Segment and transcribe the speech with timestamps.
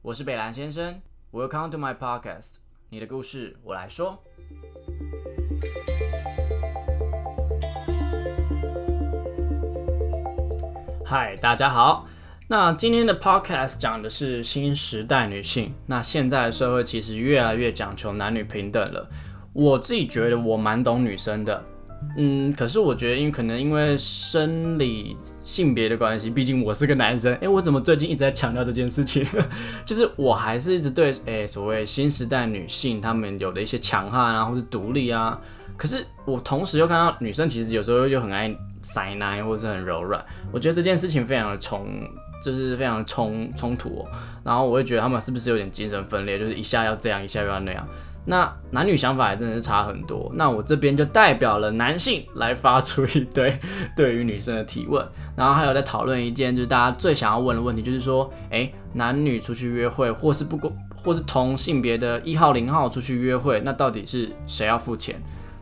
[0.00, 1.02] 我是北兰先生
[1.32, 2.58] ，Welcome to my podcast，
[2.90, 4.22] 你的故事我来说。
[11.04, 12.06] 嗨，大家好。
[12.46, 15.74] 那今天的 podcast 讲的是新时代女性。
[15.86, 19.10] 那现在的社会其实越来越讲求男女平等了。
[19.52, 21.64] 我自己觉得我蛮懂女生的，
[22.20, 27.32] 嗯，可是我觉得因为可能因为生理性别的关系，毕竟我是个男生。
[27.40, 29.24] 哎，我怎么最近一直在强调这件事情？
[29.86, 35.40] 就是我还是一直对哎所谓新时代女性她们有的一些强悍啊，或是独立啊。
[35.76, 40.20] 可是我同时又看到女生其实有时候又很爱塞奶，或是很柔软。
[40.50, 41.86] 我觉得这件事情非常的冲，
[42.44, 44.04] 就是非常冲冲突。
[44.42, 47.86] 然后我会觉得他们是不是有点精神分裂，就是一下要这样，一下又要那样。
[48.30, 50.30] 那男女想法也真的是差很多。
[50.34, 53.58] 那我这边就代表了男性来发出一堆
[53.96, 55.02] 对于女生的提问，
[55.34, 60.70] 然后还有在讨论一件就是大家最想要问的问题，就是说，哎，男女出去约会，或是不过，
[61.02, 65.18] 或是同性别的一号零号出去约会，那到底是谁要付钱？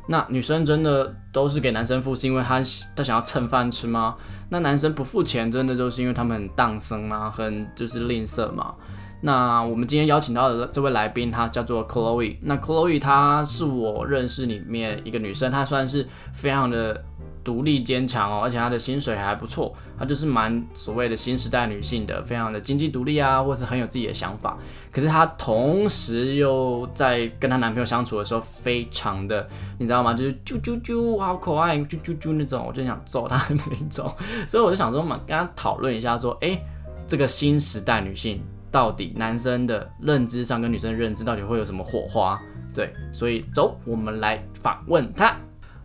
[0.09, 2.61] 那女生真的都是给男生付，是因为她
[2.97, 4.17] 她想要蹭饭吃吗？
[4.49, 7.31] 那男生不付钱，真的就是因为他们很荡生吗？
[7.31, 8.75] 很就是吝啬吗？
[9.23, 12.37] 那我们今天邀请到的这位来宾，她叫做 Chloe。
[12.43, 17.03] 那 Chloe 她是我认识里面一个女生，她算是非常的
[17.43, 19.75] 独立坚强哦，而且她的薪水还不错。
[19.99, 24.59] 她就是蛮所谓的新时代女性的，非常的经济独立啊，或是很有自己的想法。
[24.93, 30.13] 可是她同时又在跟她男朋友相处的时候，非常的你知道吗？
[30.13, 34.15] 就是啾啾啾，好可爱，啾啾啾那种，我就想揍她的那种。
[34.47, 36.61] 所以我就想说嘛，跟她讨论一下，说，哎，
[37.09, 38.41] 这个新时代女性。
[38.77, 42.39] 到底男生的认知上跟女生认知到底会有什么火花？
[42.75, 45.35] 对，所以走，我们来访问他。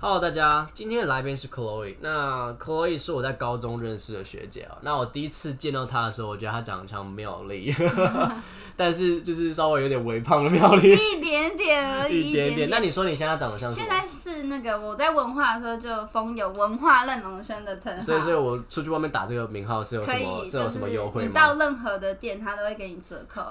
[0.03, 1.95] Hello，大家，今天的来宾是 Chloe。
[2.01, 4.75] 那 Chloe 是我在高中认识的学姐啊。
[4.81, 7.71] 那我第一次见到她的时候，我觉得她长得像妙丽，
[8.75, 12.67] 但是就是稍微有点微胖的妙丽，一点点而已，一点点。
[12.71, 13.71] 那你说你现在长得像？
[13.71, 21.27] 现在是那个我在文化的时候就封有文化认同生的称号，所以所以我出去外面打这个名号是有什么是有什么优惠吗？
[21.27, 23.43] 你到任何的店，他都会给你折扣。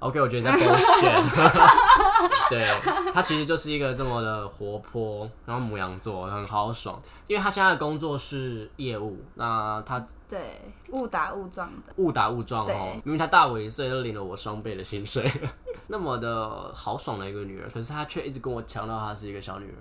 [0.00, 1.22] OK，我觉得你在勾选。
[2.50, 2.66] 对
[3.12, 10.60] 他其实就是一个这么的活泼，然后母羊座很豪爽，因为他现在的工作是业务，那他对
[10.90, 15.30] 误打误撞的误打误撞哦，明明他大我一岁就领了我双倍的薪水，
[15.86, 19.76] 那么的豪爽的一个女人，可是他却一直跟我强调她是一个小女人。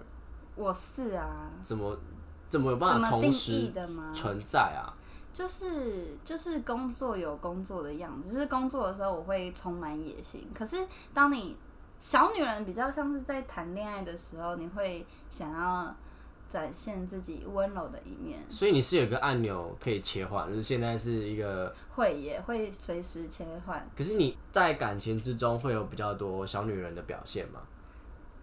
[0.55, 1.97] 我是啊，怎么
[2.49, 3.71] 怎么有办法同时
[4.13, 4.93] 存在啊？
[5.31, 10.47] 就是就是工作有工作的样子，就是工作的时候我会充满野心。
[10.53, 11.55] 可是当你
[11.99, 15.95] 小女人比较像是在谈恋爱的时候，你会想要
[16.47, 18.39] 展现自己温柔的一面。
[18.49, 23.87] 所以你是有个按钮可以切换，就是现在是一个会也会随时切换。
[23.95, 27.61] 可是你在感情之中会有比较多小女人的表现吗？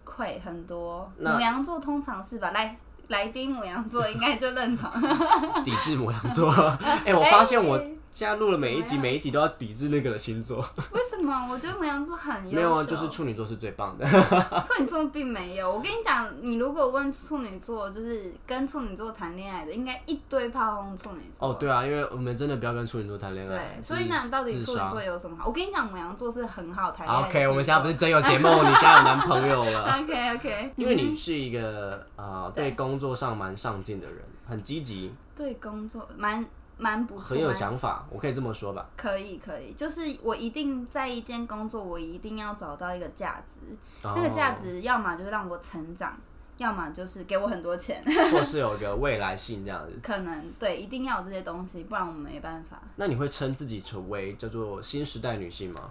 [0.05, 2.51] 会很多，母羊座通常是吧？
[2.51, 2.79] 来。
[3.07, 4.89] 来宾母羊座应该就认同，
[5.63, 6.51] 抵制母羊座。
[7.05, 7.79] 哎，我发现我。
[8.09, 10.57] 加入了每一集，每一集都要抵制那个星座。
[10.91, 11.47] 为什么？
[11.51, 12.55] 我觉得母羊座很优秀。
[12.55, 14.05] 没有啊，就是处女座是最棒的。
[14.65, 15.71] 处女座并没有。
[15.71, 21.47] 我跟你讲，你如果问处女座，就是跟处女座谈恋爱的，应该一堆炮轰处女座。
[21.49, 23.55] 哦，对啊，因为我们真的不要跟处女座谈恋爱。
[23.55, 25.45] 对，所以那到底处女座有什么好？
[25.47, 27.27] 我跟你讲，母羊座是很好谈恋爱。
[27.27, 29.93] OK，我们现在不是真有节目，你现在有男朋友了。
[30.01, 30.73] OK OK。
[30.77, 34.17] 因为你是一个呃，对工作上蛮上进的人，
[34.47, 35.13] 很积极。
[35.35, 36.43] 对工作蛮。
[36.77, 38.87] 蛮不错，很有想法，我可以这么说吧。
[38.95, 43.59] 可以，可以，就是我一定在一间工作，我一定要找到一个价值，
[44.03, 46.17] 那个价值要么就是让我成长，
[46.57, 49.97] 要么就是给我很多钱， 或是有一个未来性这样子。
[50.03, 52.81] 可能对，一定要有这些东西，不然我们没办法。
[52.95, 55.89] 那你会称自己成为叫做新时代女性吗？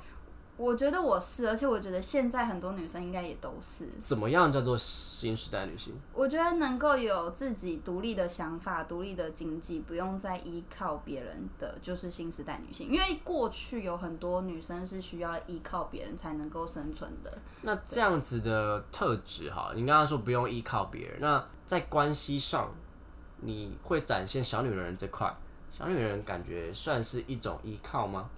[0.57, 3.87] 我觉得我是，而且我觉得现在很多女生应该也都是。
[3.99, 5.95] 怎么样叫做新时代女性？
[6.15, 12.89] 我觉得能够有自己独立的想法、独立的经济，不用再依靠别人的，就是新时代女性。
[12.89, 17.39] 因为过去有很多女生是需要依靠别人才能够生存的。
[17.61, 22.73] 那这样子的特质哈，你刚刚说不用依靠别人，那在关系上
[23.43, 25.31] 你会展现小女人这块，
[25.69, 28.31] 小女人感觉算是一种依靠吗？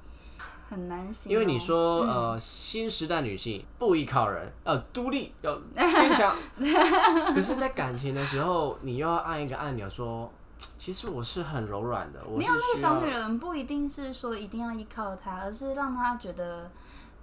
[0.69, 6.37] 很难行，因为你说呃，新时代女性不依靠人，要独立，要 坚强。
[7.35, 10.31] 可是，在感情的时候，你又要按一个按钮，说
[10.77, 12.21] 其实我是很柔软的。
[12.37, 16.71] 没有那个小女人，不一定是说一定要依靠他，而是让他觉得，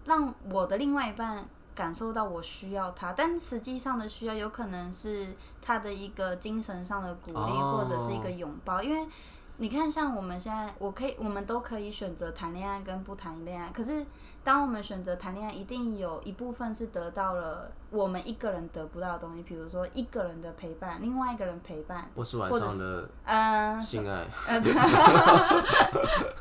[0.06, 3.14] 让我的另外一半感受到我需要他。
[3.14, 5.28] 但实际上的需要，有可能是
[5.62, 9.08] 他的一个精神上的鼓励，或者是一个拥抱，因为。
[9.58, 13.70] 你看，像我们现在，我可以，我们都可以选择谈恋爱跟不谈恋爱。
[13.70, 14.06] 可是，
[14.44, 24.62] 当我们选择谈恋爱，一定有一部分是得到了我们一个人得不到的东西，比如说一个人的陪伴，另外一个人陪伴，或是晚或者上的嗯、性爱，呃，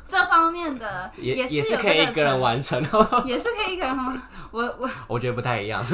[0.05, 2.81] 这方面的 也是有是可以一个人，完成，
[3.23, 4.21] 也是可以一个人吗？
[4.51, 5.81] 我我我觉得不太一样。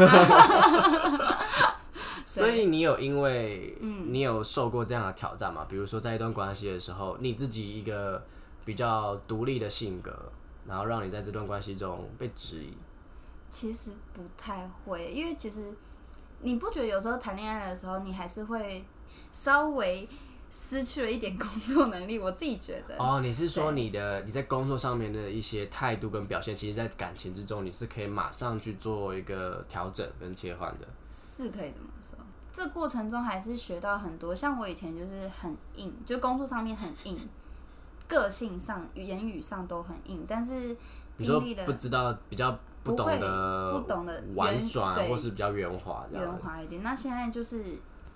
[2.33, 5.65] 所以你有因为你有受过这样的挑战吗？
[5.69, 8.23] 比如说在一段关系的时候，你自己一个
[8.63, 10.31] 比较独立的性格，
[10.65, 12.73] 然后让你在这段关系中被质疑。
[13.49, 15.73] 其实不太会，因为其实
[16.39, 18.85] 你不觉得有时候谈恋爱的时候，你还是会
[19.29, 20.07] 稍微
[20.49, 22.17] 失去了一点工作能力？
[22.17, 22.95] 我自己觉得。
[22.97, 30.87] 哦，你是说你的你在工作上面的一些态度跟表现，其实在感情之中你是可以马上去做一个调整跟切换的。
[31.11, 32.00] 是可以这么说。
[32.61, 37.17] 这过程中还是学到很多，像我以前就是很硬，就工作上面很硬，
[38.07, 40.77] 个性上、言语上都很硬，但是
[41.17, 46.31] 经历了不知道比较不懂不会得不懂得婉圆转，或是比较圆滑这圆。
[46.33, 46.83] 滑一点。
[46.83, 47.63] 那现在就是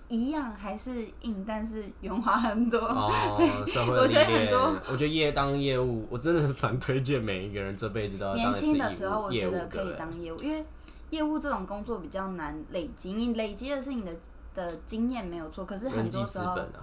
[0.06, 2.78] 一样，还是硬，但是圆滑很多。
[2.78, 9.92] 哦，社会我觉得很多我觉得业当业务，我真的蛮推荐每一个人这辈子都要年轻的时候，我觉得可以。
[9.98, 10.64] 当业务，因为
[11.10, 14.14] 业务这种工作比较难累积，你累积的是你的
[14.56, 16.82] 的经验没有错，可是很多时候资本啊，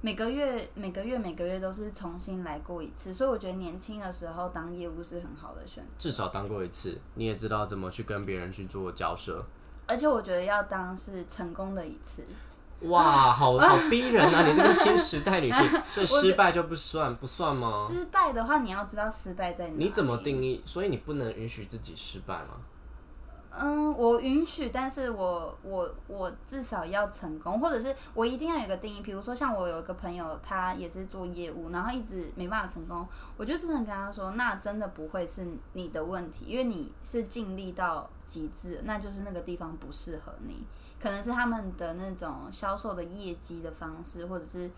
[0.00, 9.44] 每个月每个月每个月都是重新来过一次，所以我觉得年轻的时候当业务是很好的选择，至少当过一次，你也知道怎么去跟别人去做交涉。
[9.86, 12.24] 而且我觉得要当是成功的一次。
[12.82, 14.46] 哇，好 好逼人啊！
[14.46, 17.86] 你这个新时代女性， 所以失败就不算不算吗？
[17.92, 19.84] 失败的话，你要知道失败在哪里。
[19.84, 20.62] 你怎么定义？
[20.64, 22.54] 所以你不能允许自己失败吗？
[23.52, 29.00] 嗯，我允许，但是我我我至少要成功，或者是我一定要有个定义。
[29.00, 33.06] 比如说，像我有一个朋友，他也是做业务，然后一直没办法成功，
[33.36, 40.64] 我就真的跟他说，那真的不会是你的问题，因为你是尽力到极致，那就是那个地方不适合你，
[41.02, 44.70] 可能是他们的那种销售的业绩的方式，或者是。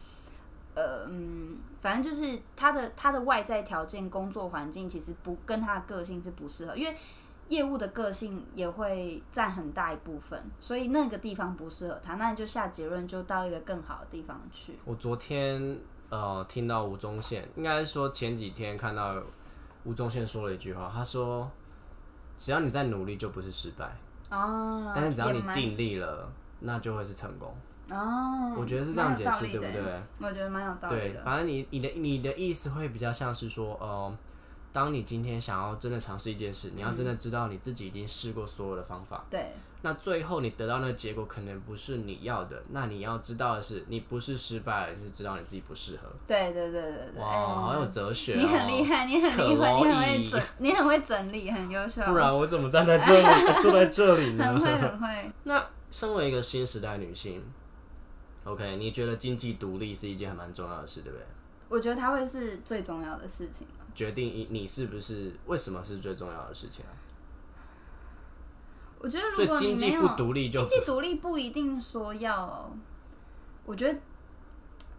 [0.75, 6.97] 呃嗯，反正就是他的他的外在条件、工作环境其实不跟他的个性是不适合，因为
[7.53, 14.73] 业务的个性也会占很大一部分，所以那个地方不适合他，那你就下结论，就到一个更好的地方去。
[14.87, 15.79] 我昨天
[16.09, 19.23] 呃听到吴宗宪，应该说前几天看到
[19.85, 21.51] 吴宗宪说了一句话，他说
[22.39, 23.87] ：“只要你在努力，就不是失败；
[24.31, 26.27] 哦，但是只要你尽力了，
[26.61, 27.55] 那就会是成功。”
[27.91, 30.01] 哦，我觉得是这样解释，对不对？
[30.21, 31.23] 我觉得蛮有道理对，的。
[31.23, 34.17] 反正你你的你的意思会比较像是说，呃，
[34.73, 39.53] 当你今天想要真的尝试一件事，你要真的知道你自己已经试过所有的方法，对，
[39.83, 46.09] 那最后你得到那个结果可能不是你要的，那你要知道的是，你不是失败了，就是知道你自己不适合。
[46.27, 47.21] 对对对对对。
[47.21, 48.37] 哇，哎好有哲学、哦！
[48.39, 52.01] 你很厉害，你很厉害，你很会整，你很会整理，很优秀。
[52.09, 53.27] 不然我怎么站在这里，
[53.61, 54.45] 坐在这里呢？
[54.45, 55.33] 很会很会。
[55.45, 57.43] 那身为一个新时代女性
[58.45, 61.27] ，OK，你觉得经济独立是一件很蛮重要的事，对不对？
[61.69, 63.82] 我觉得它会是最重要的事情了。
[63.95, 66.93] 决定你你是不是为什么是最重要的事情啊？
[68.99, 72.71] 我觉得如果你没有经济不独立就经济独立不一定说要，
[73.65, 73.99] 我觉得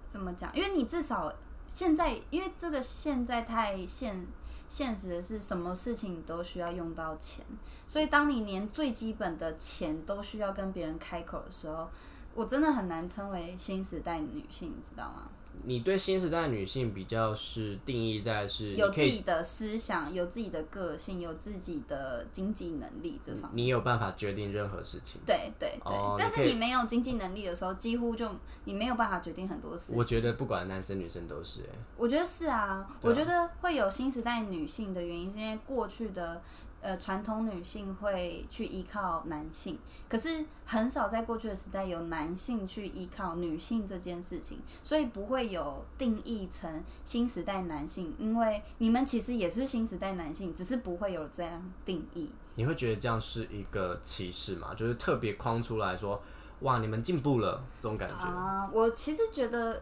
[0.10, 0.54] 怎么讲？
[0.56, 1.34] 因为你至少
[1.70, 4.28] 现在，因为这个现在太现
[4.68, 7.46] 现实的是，什么事情都需要用到钱，
[7.88, 11.90] 所以当你连最基本的钱都需要跟别人开口的时候，
[12.34, 15.30] 我真的很难称为新时代女性，你知道吗？
[15.66, 23.64] 你对新时代女性比较是定义在是有自，己的思想，有自己的个性，有自己的经济能力这方面。
[23.64, 25.22] 你有办法决定任何事情。
[25.26, 28.30] 对对对，但是你没有经济能力的时候，几乎就
[28.66, 29.96] 你没有办法决定很多事情。
[29.96, 36.42] 我觉得不管男生女生都是、欸，我觉得是啊，啊我觉得会有新时代女性的原因，是因为过去的
[36.84, 52.30] 呃传统女性会去依靠男性，可是很少在过去的时代有男性去依靠女性这件事情，所以不会有定义成新时代男性，因为你们其实也是新时代男性，只是不会有这样定义。
[52.56, 54.76] 你会觉得这样是一个歧视吗？
[54.76, 56.22] 就是特别框出来说，
[56.60, 58.26] 哇，你们进步了这种感觉。
[58.26, 59.82] 啊，我其实觉得，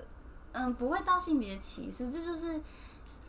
[0.51, 2.61] 嗯，不会到性别歧视，这就是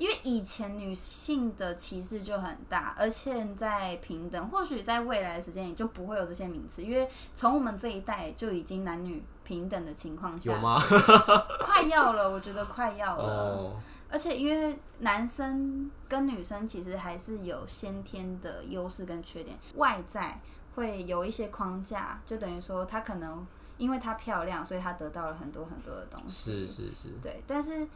[0.03, 10.83] 因为以前女性的歧视就很大，而现在平等，或许在未来的时间里就不会有这些名词，因为从我们这一代就已经男女平等的情况下，有吗？
[11.63, 13.23] 快要了，我觉得快要了。
[13.23, 13.81] 哦，
[14.11, 20.41] 而且因为男生跟女生其实还是有先天的优势跟缺点，外在
[20.75, 23.47] 会有一些框架，就等于说他可能
[23.79, 26.67] 因为她漂亮，所以她得到了很多很多的东西。
[26.67, 27.87] 是是是，对，但是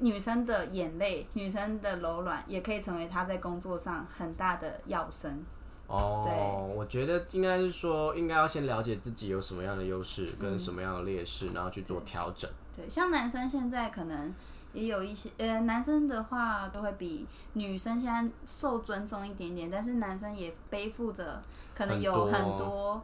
[0.00, 5.44] 女生的眼泪、女生的柔软，也可以成为她在工作上很大的药生。
[5.86, 12.48] 哦，我觉得应该是说，应该要先了解自己有什么样的优势跟什么样的劣势，然后去做调整。
[12.76, 14.32] 对，像男生现在可能
[14.72, 21.42] 也有一些，呃，男生的话都会比女生现在受尊重一点点，但是男生也背负着
[21.74, 23.02] 可能有很多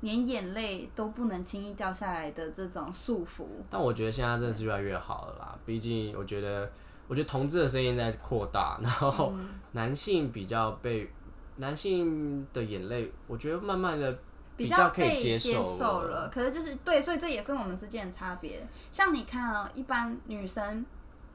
[0.00, 3.46] 连眼泪都不能轻易掉下来的这种束缚。
[3.70, 6.70] 但我觉得现在真的是越来越好了啦，毕竟我觉得，
[7.08, 9.32] 我觉得同志的声音在扩大，然后
[9.72, 11.10] 男性比较被。
[11.56, 14.18] 男性的眼泪，我觉得慢慢的
[14.56, 16.26] 比较可以接受了。
[16.32, 18.66] 可是就是对，所以这也是我们之间的差别。
[18.90, 20.86] 像你看啊，一般女生，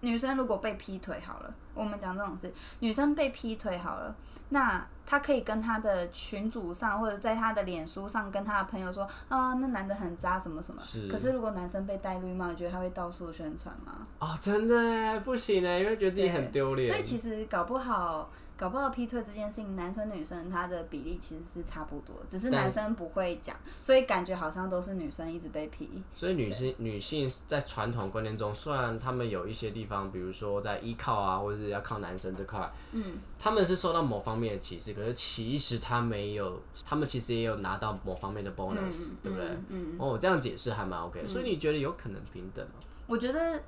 [0.06, 4.16] 女生如果被劈腿好了，我们讲这种事，女生被劈腿好了，
[4.50, 10.80] 那她可以跟她的群主上，或者在她的脸书上跟她的朋友说啊，那男的很渣什么什么。
[10.82, 11.08] 是。
[11.08, 14.06] 可是如果男生被戴绿帽，你觉得他会到处宣传吗？
[14.20, 16.88] 哦，真的不行呢，因为觉得自己很丢脸。
[16.88, 18.30] 所以其实搞不好。
[18.58, 25.90] 搞不好劈腿这件事情，男生女生他的比例其实是差不多，只是男生不会讲，所以感觉好像都是女生一直被劈。
[26.14, 39.48] 所以女性女性在传统观念中，虽然他们有一些地方，比如说在依靠啊，或者是要靠男生这块，嗯，他们是受到某方面的歧视，可是其实他没有，他们其实也有拿到某方面的 bonus，对不对？
[39.68, 41.28] 嗯，哦，这样解释还蛮 OK。
[41.28, 42.76] 所以你觉得有可能平等吗？
[43.08, 43.62] 我觉得。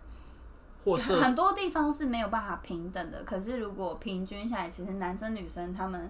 [0.96, 6.10] 很多地方是没有办法平等的，可是如果平均下来，其实男生女生他们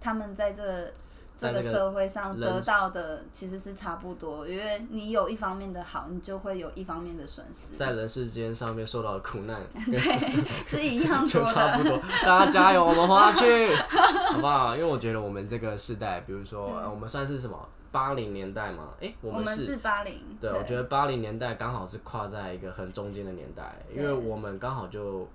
[0.00, 0.92] 他们在这
[1.36, 7.76] 这个社会上得到的其实是差不多，因为你有一方面的好，你就会有一方面的损失。
[7.76, 11.52] 在人世间上面受到的苦难， 对，是一样多的。
[11.52, 13.74] 差不多，大家加油，我们活下去，
[14.32, 14.74] 好不好？
[14.74, 17.68] 因为我觉得我们这个时代，比如说我们算是什么？
[17.96, 20.20] 八零年代嘛，哎，我们是八零。
[20.38, 25.26] 对，我觉得八零年代刚好是跨在一个很中间的年代，因为我们刚好就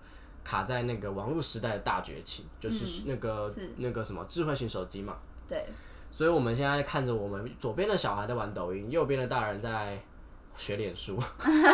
[0.43, 5.17] 卡在那个网络时代的大崛起，就是那个那个什么智慧型手机嘛。
[5.49, 5.65] 对。
[6.11, 9.99] 所以我们现在看着我们左边的小孩在玩抖音，右边的大人在。
[10.61, 11.19] 学脸书，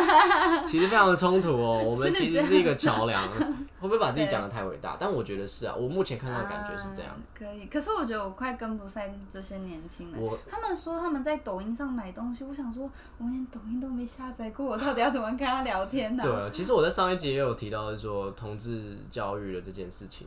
[0.66, 1.82] 其实非常的冲突哦。
[1.84, 3.46] 我们其实是一个桥梁，会
[3.80, 4.96] 不会把自己讲的太伟大？
[4.98, 7.14] 但我觉得是啊，我目前看到的感觉是这样。
[7.38, 10.20] 可以，可是我觉得我快跟不上这些年轻人。
[10.50, 16.24] 他们说他们在抖音上买东西，我想说，我连抖音都没下载过，我到底要怎么跟他聊天呢？
[16.24, 20.26] 对，其实我在上一集也有提到说同志教育的这件事情，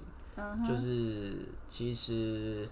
[0.64, 2.70] 就是其实。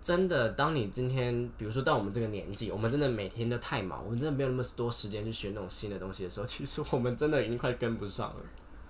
[0.00, 8.36] 真的，当你今天，比如说到我们这个年纪，我们真的每天都太忙，我们真的没有那么多时间去学那种新的东西的时候，其实我们真的已经快跟不上了。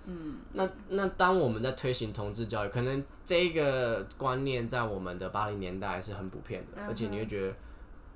[0.05, 7.53] 嗯，那那当我们在推行同志教育，可能这个观念在我们的八零年代是很普遍的，而且你会觉得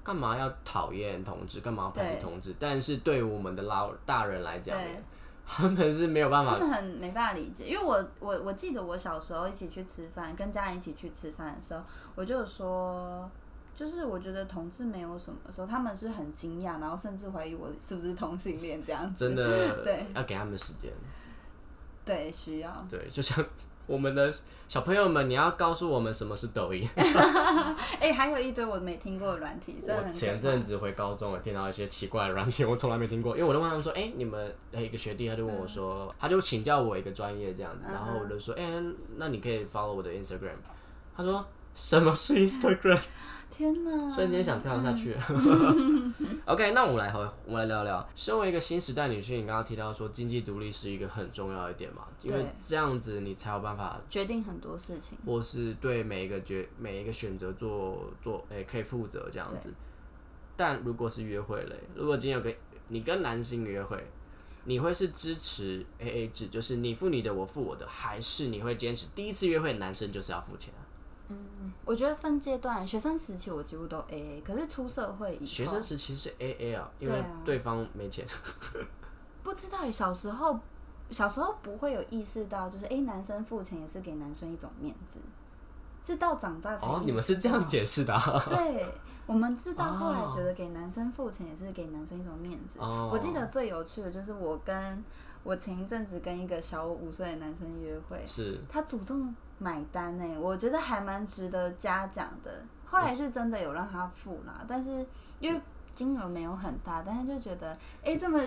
[0.04, 2.56] 干嘛要讨厌同志，干嘛要排斥同志？
[2.58, 4.78] 但是对于我们的老大人来讲。
[5.46, 11.82] 他们是没有办法，他们很没办法理解，因为我我我记得我小时候一起去吃饭，跟家人一起去吃饭的时候，
[12.16, 13.30] 我就说，
[13.76, 19.28] 就是我觉得同志没有什么时候，他们是很惊讶，然后甚至怀疑我是不是同性恋这样子。
[19.28, 19.44] 真的，
[19.84, 20.92] 对，要给他们时间。
[22.06, 22.86] 对，需要。
[22.90, 23.46] 对，就像。
[23.86, 24.34] 我们的
[24.68, 26.88] 小朋友们，你要告诉我们什么是抖音？
[28.00, 29.78] 哎，还有一堆我没听过的软体。
[29.86, 33.36] 我前阵子回高中我，听到一些奇怪的软体，我从来没听过。
[33.36, 38.63] 因为我就问他们说：“哎，你们一个学弟，他就问我说，他就请教我一个专业这样子，然后我就说：哎，
[39.18, 40.56] 那你可以 follow 我的 Instagram。
[41.16, 43.02] 他说：什么是 Instagram？
[43.53, 44.10] 天哪！
[44.10, 45.15] 瞬间想跳下去。
[46.45, 48.10] OK，那我们来和我们来聊聊。
[48.15, 52.07] 身为一个新时代女性，你刚刚提到说经济独立是一个很重要一点嘛？
[52.24, 59.72] 因为这样子你才有办法决定很多事情，或是对每一个决每一个选择做做诶可以负责这样子。
[60.55, 62.51] 但如果是约会嘞，如果今天有个
[62.88, 64.03] 你跟男性约会，
[64.65, 70.74] 你会是支持 AA 制，就是你付你的，我付我的，还是你会坚持第一次约会男生就是要付钱？
[71.62, 78.25] 嗯，我觉得分阶段，学生时期我几乎都 A A，可是出社会以后，学生时期是 A A 啊，因为对方没钱。
[79.44, 80.60] 不知道，小时候
[81.12, 85.20] 小时候不会有意识到，就是哎，男生付钱也是给男生一种面子，
[86.02, 86.88] 是到长大才。
[86.88, 88.13] 哦，你们是这样解释的？
[88.48, 88.88] 对，
[89.25, 92.80] 我们知道后来觉得给男生付钱也是给男生一种面子。
[92.80, 95.04] 我记得最有趣的就是我跟
[95.44, 99.36] 我前一阵子跟一个小我五岁的男生约会，是他主动。
[99.63, 102.51] 买单呢，我觉得还蛮值得嘉奖的。
[102.86, 105.05] 后来是真的有让他付啦，但是
[105.39, 105.62] 因为
[105.96, 108.39] 金额没有很大，但是就觉得，哎，这么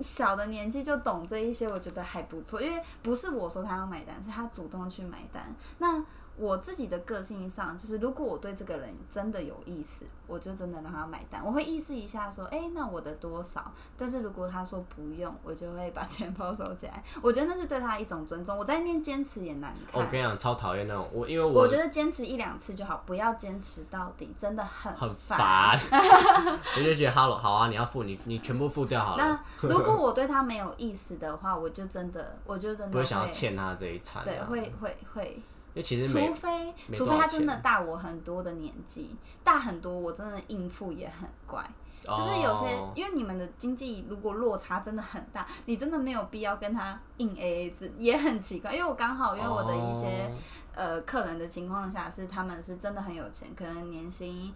[0.00, 2.62] 小的年纪就懂这一些，我觉得还不错。
[2.62, 5.42] 因为不是我说他要买单，是他主动去买单。
[5.78, 6.02] 那
[6.40, 11.44] 我自己的个性上，就是如果我对这个人真的有意思，我就真的让他买单。
[11.44, 13.70] 我会意思一下说，哎、那我的多少？
[13.98, 17.04] 但是如果他说不用，我就会把钱 包收起来。
[17.20, 18.56] 我觉得那是对他一种尊重。
[18.56, 20.00] 我在那边坚持也难看。
[20.00, 25.38] 哦我跟你讲，超讨厌那种我，因为我我觉得坚持一两次就好，不要坚持到底，真的很很烦。
[25.38, 25.78] 烦，
[26.78, 29.24] 我就觉得 Hello 好啊，你要付你你全部付掉好了，
[29.60, 34.24] 那如果我对他没有意思的话，我就真的，我就真的不会想要欠他这一餐、啊。
[34.24, 35.42] 对，会会会，
[35.74, 41.64] 因为其实除非除非他真的大我很多的年纪，大很多，我真的应付也很怪。
[42.02, 48.72] 就是有些，哦因为你们的经济如果落差真的很大，你真的没有必要跟他硬 A A 制，也很奇怪。
[48.74, 50.36] 因为我刚好因为我的一些、哦
[50.72, 54.50] 呃客人的情况下是他们是真的很有钱，可能年薪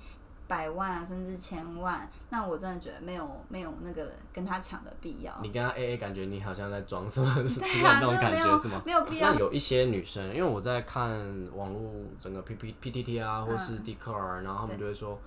[0.46, 5.34] 百万啊甚至千万，那我真的觉得没有没有那个跟他抢的必要。
[5.42, 8.82] 你跟他 A A，感觉你好像在装什么对啊， 的那种感觉是吗？
[8.84, 11.10] 没有必要那有一些女生，因为我在看
[11.54, 15.18] 网络整个 P P P T T 啊，或嗯是 d c a r 然后他们就会说，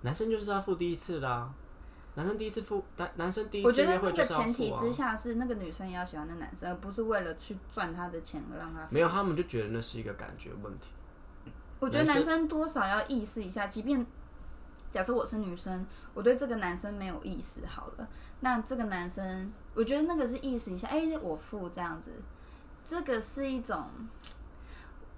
[0.00, 1.52] 男生就是要付第一次的啊，
[2.14, 8.94] 男生第一次付，男男生第一我觉次约得那个前提之下是那个女生也要喜欢那男生，而不是为了去赚他的钱而让他付。
[8.94, 10.88] 没有，他们就觉得那是一个感觉问题。
[11.78, 14.06] 我觉得男男生多少要意识一下，即便
[14.92, 15.84] 假设我是女生，
[16.14, 18.08] 我对这个男生没有意思，好了，
[18.40, 22.12] 那这个男生，我觉得那个是意思一下，哎、我付这样子，
[22.84, 23.84] 这个是一种。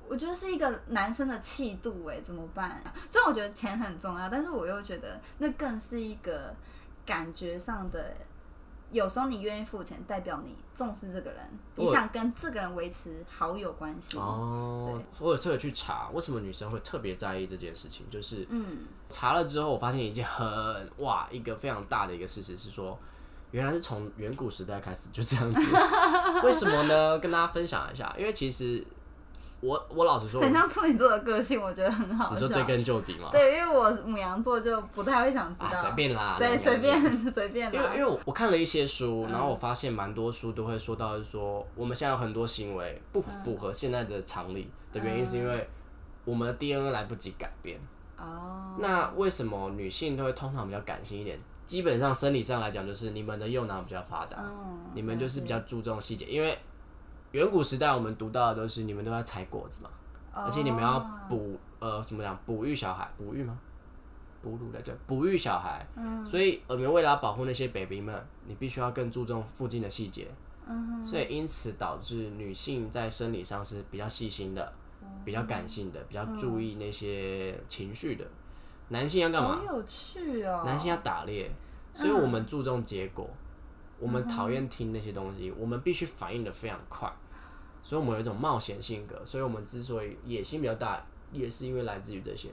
[0.07, 6.55] 我觉得是一个男生的气度，哎，怎么办、虽然我觉得钱很重要，但是我又觉得那更是一个
[7.05, 8.15] 感觉上的。
[8.91, 11.41] 有时候你愿意付钱，代表你重视这个人，
[11.75, 14.17] 你想跟这个人维持好友关系。
[14.17, 20.47] 哦，我有特别去查，为什么女生会特别在意这件事情，就是嗯，查了之后，我发现一件很
[20.99, 22.99] 哇，一个非常大的一个事实是说，
[23.51, 25.63] 原来是从远古时代开始就这样子。
[26.45, 27.19] 为什么呢？
[27.19, 28.87] 跟大家分享一下，因为其实
[29.65, 32.35] 我我老实说，很像处女座的个性，我觉得很好笑。
[32.35, 36.79] 你说追根究底嘛，对，因为我母羊座就不太会想知道，啊随便啦，对，随。
[36.79, 37.81] 便随便啦。
[37.81, 45.67] 因为因为我我看了一些书，嗯然后我发现蛮多书都会说到，是说我们现在有很多行为不符合现在的常理的原因，是因为
[46.27, 47.81] 我们的 DNA 来不及改变。
[48.19, 51.39] 哦，那为什么女性都会通常比较感性一点？
[51.65, 56.27] 基本上生理上来讲，就是你们的右脑比较发达，嗯，你们就是比较注重细节。
[56.27, 56.59] 因为
[57.35, 59.91] 远古时代我们读到的都是你们都要采果子嘛，
[60.33, 63.59] 哦，而且你们要哺呃怎么讲哺育小孩，哺育吗？
[64.41, 66.25] 哺乳的对，哺育小孩，嗯。
[66.25, 68.15] 所以呃，你们为了要保护那些 baby 们，
[68.47, 70.29] 你必须要更注重附近的细节，
[70.69, 74.65] 嗯所以因此导致女性在生理上是比较细心的，
[75.01, 75.07] 哦。
[75.25, 78.25] 比较感性的，比较嗯注意那些情绪的。
[78.91, 79.57] 男性要干嘛？
[79.57, 80.63] 好有趣哦。
[80.65, 81.51] 男性要打猎，
[81.93, 83.29] 所以我们注重结果，
[83.99, 87.11] 我们讨厌听那些东西，我们必须反应的非常快，
[87.85, 92.49] 所以我们有一种冒险性格，所以我们之所以野心比较大，也是因为来自于这些。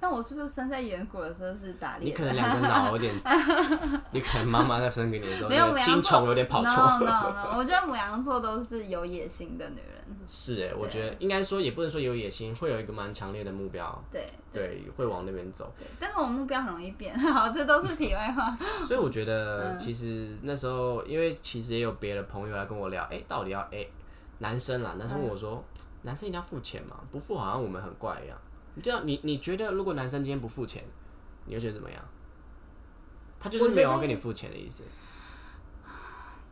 [0.00, 2.10] 那我是不是生在远古的时候是打猎？
[2.10, 3.14] 你可能两个脑有点，
[4.12, 6.70] 你可能妈妈在生给你的时候，没有那个精母羊座虫有点跑错。
[7.00, 10.04] no no，我觉得母羊座都是有野心的女人。
[10.28, 15.72] 是哎，我觉得应该说也不能说有野心，会有一个蛮强烈的目标，对对，会往那边走。
[15.98, 17.16] 但是我目标很容易变。
[17.32, 18.54] 好，这都是题外话。
[18.84, 23.86] 所以我觉嗯得，其实那时候，因为其实也有别的朋友来跟我聊，哎、到底要哎、
[24.44, 25.64] 男生啦，男生问我说，
[26.02, 27.00] 男生一定要付钱吗？
[27.10, 28.36] 不付好像我们很怪一样。
[28.74, 30.84] 你这样，你你觉得如果男生今天不付钱，
[31.46, 32.04] 你会觉得怎么样？
[33.40, 34.82] 他就是没有要跟你付钱的意思。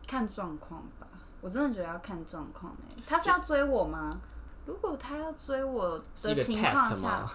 [0.06, 1.06] 看状况吧，
[1.42, 3.02] 我真的觉得要看状况哎。
[3.06, 4.18] 他是要追我吗？
[4.64, 7.30] 如果他要追我的情况 test 下吗，？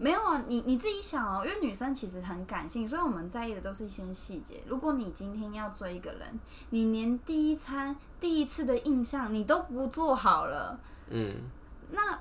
[0.00, 4.62] 没有啊，你你自己想哦，因为女生其实很感性，所以我们在意的都是一些细节。
[4.66, 11.34] 如果你今天要追一个人，你连第一餐、第一次的印象你都不做好了，嗯，
[11.90, 12.18] 那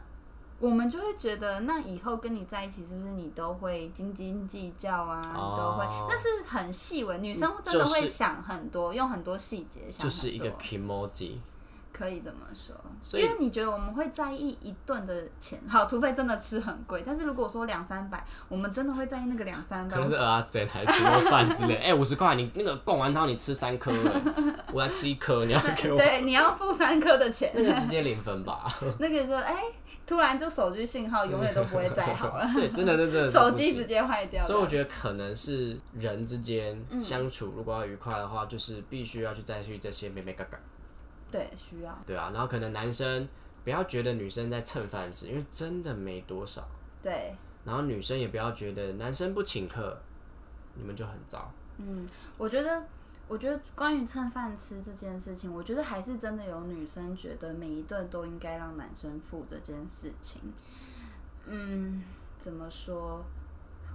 [0.60, 5.22] 我们就会觉得，那以后跟你在一起是不是你都会斤斤计较啊？
[5.24, 10.10] 你都会，哦那是很细微，女生真的会想很多，用很多细节想很多。
[10.10, 11.38] 就是一个 emoji。
[12.00, 20.02] 可以这么说，所以因为你觉得我们会在意一顿的钱， 好，除非真的吃很贵，但是如果说两三百，我们真的会在意那个两三百可。
[20.04, 24.22] 能是鹅啊煎还是猪肉饭之类， 哎、五十块，你那个贡丸汤你吃三颗，哎
[24.72, 28.74] 我来吃一颗，你要给我，对，你要付三颗的钱，那个直接零分吧。
[29.00, 29.62] 那个说，哎、
[30.08, 34.48] 突然就手机信号永远都不会再好了，对，真的，真的手机直接坏掉了。
[34.48, 37.02] 所以我觉得可能是人之间嗯。
[37.02, 40.60] 相处，如果要愉快的话，就是必须要去再去这些美美嘎嘎，
[41.32, 42.32] 对需要，对啊。
[42.34, 43.28] 然后可能男生
[43.63, 46.68] 不要觉得女生在蹭饭吃，因为真的没多少。
[47.02, 47.34] 对，
[47.65, 49.98] 然后女生也不要觉得男生不请客，
[50.76, 51.52] 你们就很糟。
[51.78, 52.84] 嗯，我觉得。
[53.30, 60.42] 我觉得关于蹭饭吃这件事情，我觉得还是真的有女生觉得每一顿都应该让男生付这件事情。
[61.46, 62.02] 嗯，
[62.39, 63.24] 怎么说？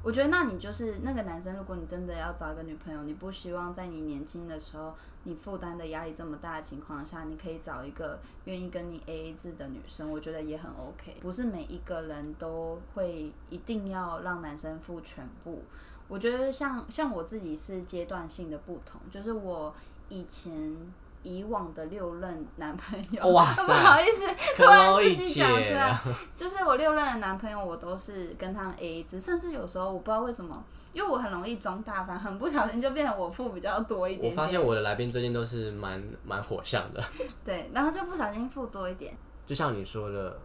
[0.04, 1.56] 我觉得，那你就是那个男生。
[1.56, 11.16] 如果你真的要找一个女朋友，你不希望在你年轻的时候，你负担的压力这么大的情况下，你可以找一个愿意跟你 A A 制的女生，我觉得也很 OK。
[11.20, 15.62] 不是每一个人都会一定要让男生付全部。
[16.06, 19.74] 我觉得像像我自己是阶段性的不同，就是我
[20.08, 20.76] 以前。
[21.24, 24.22] 以往的六任男朋友，哇 塞，不好意思，
[24.54, 25.98] 突然自己讲出来，
[26.36, 34.30] 就是我六任的男朋友，我都是跟他们 A A 制，甚至有时候我不知道为什么，因为我很容易装大方，很不小心就变成我付比较多一点。
[34.30, 37.02] 我发现我的来宾最近都是蛮蛮火象的，
[37.44, 39.16] 对，然后就不小心付多一点。
[39.46, 40.38] 就像你说的，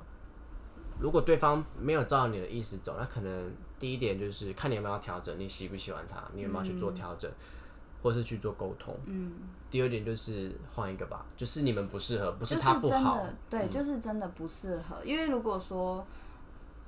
[0.99, 7.29] 如果对方没有照你的意思走，那可能第一点就是看你有没有调整，你喜不喜欢他，你有没有去做调整。
[8.01, 8.97] 或是去做沟通。
[9.07, 9.33] 嗯。
[9.69, 13.23] 第二点就是换一个吧，就是你们不适合，不是他不好。
[13.49, 15.03] 对，就是真的不适合。
[15.05, 16.05] 因为如果说，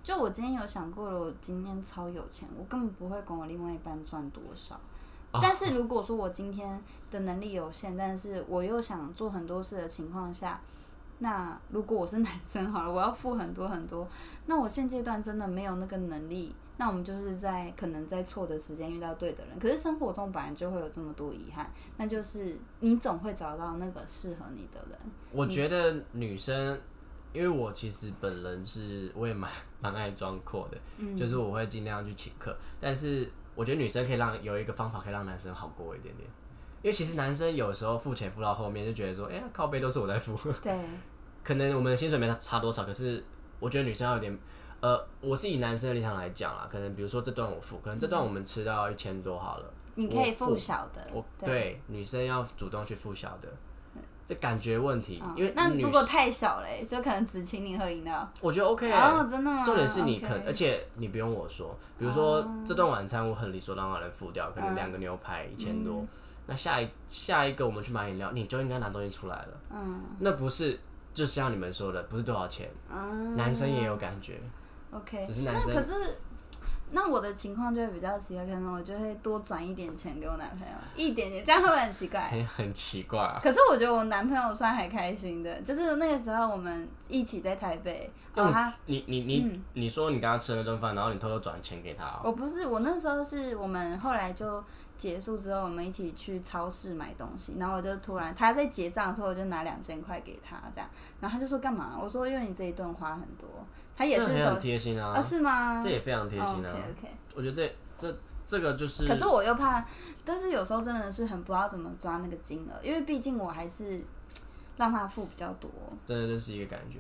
[0.04, 4.80] 就我今天有想过了，我今天超有钱，我根本不会管我另外一半赚多少。
[5.34, 10.60] 但是如果说我今天的能力有限，但是我又想做很多事的情况下，
[11.20, 14.08] 那如果我是男生好了，我要付很多很多，
[14.48, 16.54] 那我现阶段真的没有那个能力。
[16.82, 24.98] 那我们就是在可能在错的时间遇到对的人，可是生活中本来就会有这么多遗憾，那就是你总会找到那个适合你的人。
[25.32, 26.82] 我觉得女生，
[27.34, 29.48] 因为我其实本人是我也蛮
[29.80, 36.28] 蛮爱装阔的，就是我会尽量去请客，但是我觉得女生可以让有一个方法可以让男生好过一点点，
[36.82, 40.76] 因为其实男生有时候付钱付到后面就觉得说，哎，靠背都是我在付， 对，
[41.44, 43.24] 可能我们的薪水没差多少，可是
[43.60, 44.36] 我觉得女生要有点。
[44.82, 51.80] 呃，我是以男生的立场来讲啦，可能比如说这段我付，可能这段我们吃到一千多好了，你可以付小的，我对。
[51.88, 53.48] 女生要主动去付小的，
[54.26, 58.68] 这感觉问题，因为那如果太小嘞，就可能只请你喝饮料，我觉得。
[58.68, 59.64] OK 哦，真的吗？
[59.64, 66.04] 重点是你可，而且你不用我说，比如说这顿晚餐我很理所当然的付掉，可能两个牛排一千多，
[66.48, 70.80] 那下一下一个我们去买饮料，你就应该拿东西出来了，嗯，那不是
[71.14, 72.68] 就像你们说的，不是多少钱，
[73.36, 74.40] 男生也有感觉。
[74.92, 76.18] OK，那可是，
[76.92, 82.28] 那我的情况就会比较奇怪，可能我就会多转一点钱给我男朋友，一点点，这样会不会很奇怪？
[82.28, 83.40] 很 很奇怪啊！
[83.42, 92.20] 可是我觉得我男朋友算还开心的，就是那个时候我们一起在台北，哦，他，你你你你说你刚刚吃了那顿饭，然后你偷偷转钱给他？
[92.22, 94.62] 我不是，我那时候是我们后来就
[94.98, 100.90] 结束之后，我们一起去超市买东西，然后我就突然他在结账的时候，我就拿两千块给他，这样，
[101.22, 101.98] 然后他就说干嘛？
[101.98, 103.48] 我说因为你这一顿花很多。
[104.02, 105.80] 他也是很贴心啊，是吗？
[105.80, 107.08] 这也非常贴心啊 ok。
[107.36, 109.86] 我觉得这这这个就是，可是我又怕，
[110.26, 114.02] 但是有时候真的是很不知道怎么抓那个金额，因为毕竟我还是
[114.78, 115.70] 让他付比较多。
[116.04, 116.98] 真的就是一个感觉，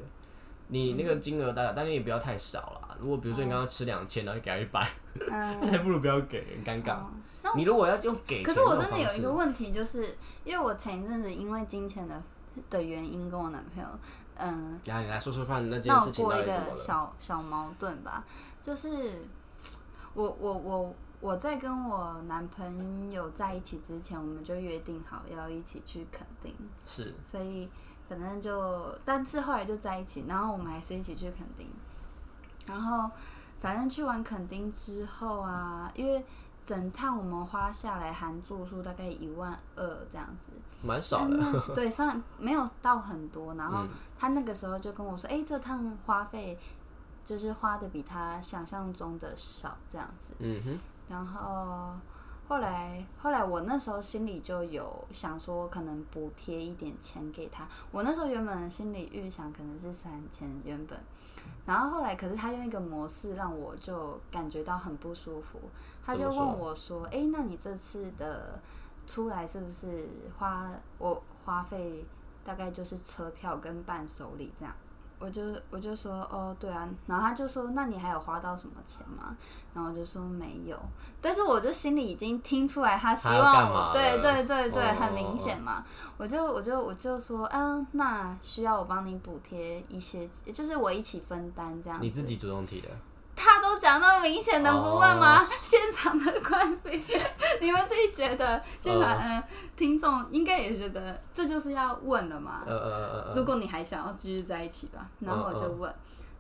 [0.67, 2.95] 你那个金额大，但你也不要太少了。
[2.99, 4.87] 如果比如说你刚刚吃两千，然后你给他一百，
[5.27, 6.99] 那 还不如不要给，很尴尬。
[7.55, 12.21] 你如果要用给，可是我真的有一个问题，就是因为我前一阵子因为金钱的
[12.69, 13.89] 的原因跟我男朋友。
[14.41, 18.23] 嗯，然后你来说说看那件事情闹过一个小小矛盾吧，
[18.61, 19.21] 就是
[20.13, 27.69] 我我我我在跟我男朋友在一起之前，我们就约定好要一起去垦丁，是，所以
[28.09, 31.67] 反正就，但是后来就在一起，然后我们还是一起去垦丁，
[32.67, 33.09] 然后
[33.59, 36.25] 反正去完垦丁之后啊，因为。
[36.63, 40.51] 整趟我们花下来含住宿大概一万二这样子，
[40.83, 41.37] 蛮少的。
[41.75, 43.53] 对，算没有到很多。
[43.55, 43.85] 然后
[44.17, 46.57] 他那个时候就跟我说：“哎，这趟花费
[47.25, 50.79] 就是花的比他想象中的少这样子。”嗯哼。
[51.09, 51.93] 然后
[52.47, 57.67] 后来后来我那时候心里就有想说，可能补贴一点钱给他。
[57.91, 60.97] 我那时候原本心里预想可能是三千原本，
[61.65, 65.59] 然后后来可是他用一个模式让我就感觉到很不舒服。
[66.05, 68.59] 他就问我说：“哎，那你这次的
[69.07, 72.05] 出来是不是花我花费
[72.43, 74.73] 大概就是车票跟伴手礼这样？”
[75.23, 79.37] 我就我就说：“哦，对啊。”然后他就说：“那你还有花到什么钱吗？”
[79.71, 80.75] 然后我就说：“没有。”
[81.21, 85.85] 但是我就心里已经听出来他希望我，对对对对，很明显嘛。
[86.17, 92.89] 我就我就我就说：“嗯，那需要我帮你补贴一些，就是我一起分担这样。”你自己主动提的。
[93.81, 95.47] 讲那么明显，的不问吗？
[95.59, 96.91] 现场的观众，
[97.59, 99.43] 你们自己觉得，现场嗯，
[99.75, 102.61] 听众应该也觉得这就是要问了嘛。
[102.67, 105.91] 呃呃呃如果你还想要继续在一起吧，然后我就问，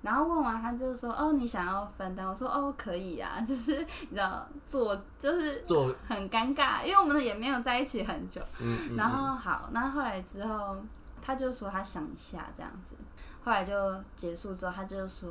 [0.03, 3.41] 然后问完他就说：“哦，你想要分担？”我说：“哦，可以啊。
[3.43, 8.39] ”就是你知道，做就是做很尴尬，因为我们也没有在一起很久。
[8.59, 10.77] 嗯然后好，那后来之后，
[11.19, 12.95] 他就说他想一下这样子。
[13.43, 13.73] 后来就
[14.15, 15.27] 结束之后，他就说。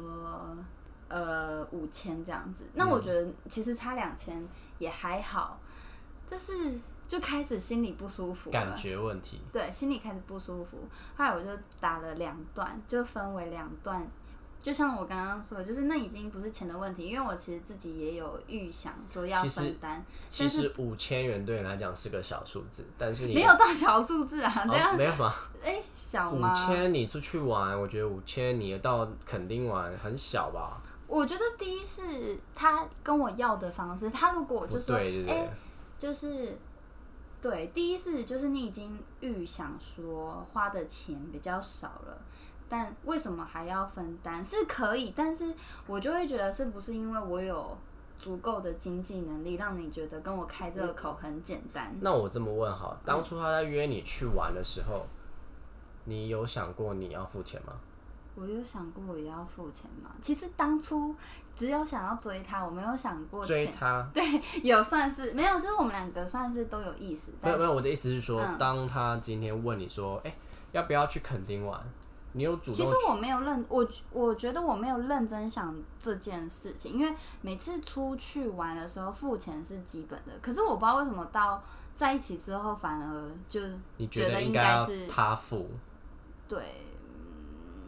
[1.11, 2.65] 呃五千这样子。
[2.73, 4.43] 那我觉得其实差两千
[4.79, 5.61] 也还好，
[6.31, 9.43] 但是就开始心里不舒服，感觉问题。
[9.53, 10.79] 对，心里开始不舒服。
[11.17, 14.09] 后来我就打了两段，就分为两段。
[14.63, 20.05] 就像我刚刚说的，就是那已经不是钱的问题，因为我其实自己也有预想说要分担。
[20.29, 25.33] 其实五千元对你来讲是个小数字，但是你没有到小数字啊，这样没有吗？
[25.65, 26.53] 哎，小吗？
[26.53, 30.79] 五千你出去玩，我觉得五千你到垦丁玩很小吧？
[31.11, 35.51] 我觉得第一是他跟我要的方式，他如果就说哎，
[35.99, 36.57] 就是
[37.43, 42.17] 对，第一是就是你已经预想说花的钱比较少了。
[42.69, 44.45] 但为什么还要分担？
[44.45, 45.53] 是可以，但是
[45.89, 47.77] 我就会觉得是不是因为我有
[48.17, 51.93] 足够的经济能力，让你觉得跟我开这个口很简单？
[52.01, 55.05] 那我这么问好，当初他在约你去玩的时候，
[56.05, 57.73] 你有想过你要付钱吗？
[58.35, 60.11] 我有想过我要付钱吗？
[60.23, 61.15] 其实当初
[61.55, 64.09] 只有想要追他，我没有想过追他。
[64.15, 64.23] 对，
[64.63, 67.33] 有算是没有，就是我们两个算是都有意思。
[67.43, 70.35] 没有没有，我的意思是说，当他今天问你说，哎，
[70.73, 71.81] 要不要去垦丁玩？
[72.33, 72.75] 你有主动？
[72.77, 80.33] 其实我没有认我，我觉得我没有认真想这件事情，因为每次出去玩的时候付钱是基本的。
[80.41, 81.61] 可是我不知道为什么到
[81.97, 83.61] 在一起之后反而就
[83.97, 85.69] 你觉得应该是他付？
[86.49, 86.85] 对，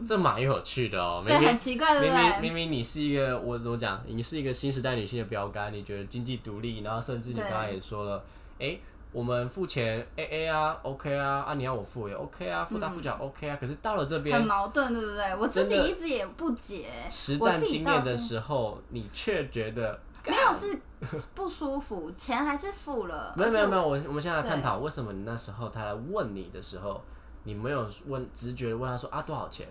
[0.06, 1.22] 这蛮有趣的哦。
[1.26, 2.22] 对，很奇怪，对不对？
[2.40, 4.02] 明明明明你是一个我怎么讲？
[4.06, 8.24] 你是一个新时代女性的标杆，你觉得经济独立，然后甚至你刚刚也说了，
[8.58, 8.78] 哎。
[9.14, 15.36] 我们付钱 A A 啊，OK 啊，啊你要我付也 OK 啊，付大付小 OK 啊，可是到了这边很矛盾，对不对？
[15.36, 16.88] 我自己一直也不解。
[17.10, 20.80] 实战经验的时候，你却觉得 没有是
[21.36, 23.34] 不舒服，钱还是付了。
[23.36, 26.98] 没有没有没有，我我们现在来探讨为什么你那时候他来问你的时候，
[27.44, 29.68] 你没有问直觉问他说啊多少钱？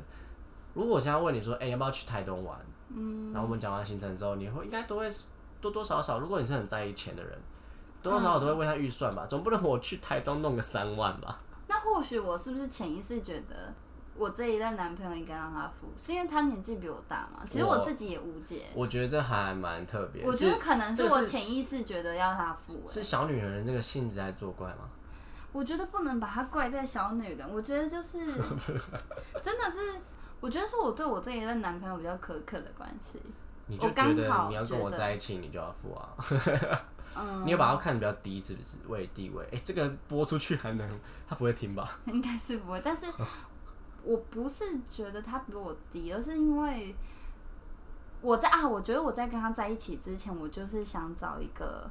[0.74, 2.58] 如果我现在问你说，哎要不要去台东玩？
[2.90, 5.10] 嗯，然后我们讲完行程之后，你会应该都会
[5.60, 7.38] 多多少少，如果你是很在意钱的人。
[8.04, 11.40] 多多少少都会问他预算吧，总不能我去台东弄个三万吧？
[11.68, 13.72] 那或许我是不是潜意识觉得
[14.16, 17.46] 我这一任男朋友应该让他付，是因为他年纪比我大嘛？
[17.48, 18.66] 其实我自己也无解。
[18.74, 20.26] 我觉得这还蛮特别。
[20.26, 22.82] 我觉得可能是我潜意识觉得要他付。
[22.88, 24.90] 是小女人那个性质在作怪吗？
[25.52, 28.18] 我觉得不能把他怪在小女人，我觉得就是
[29.44, 29.94] 真的是，
[30.42, 33.22] 我觉得是我对我这一任男朋友比较苛刻的关系。
[33.68, 36.10] 你就觉得你要跟我在一起，你就要付啊？
[37.16, 38.76] 嗯，你有把他看得比较低，是不是？
[38.88, 41.88] 为地位，哎，这个播出去还能，他不会听吧？
[42.08, 43.06] 应该是不会，但是
[44.04, 46.94] 我不是觉得他比我低，而是因为
[48.20, 51.90] 我在啊，我觉得我在跟他在一起之前，我就是想找一个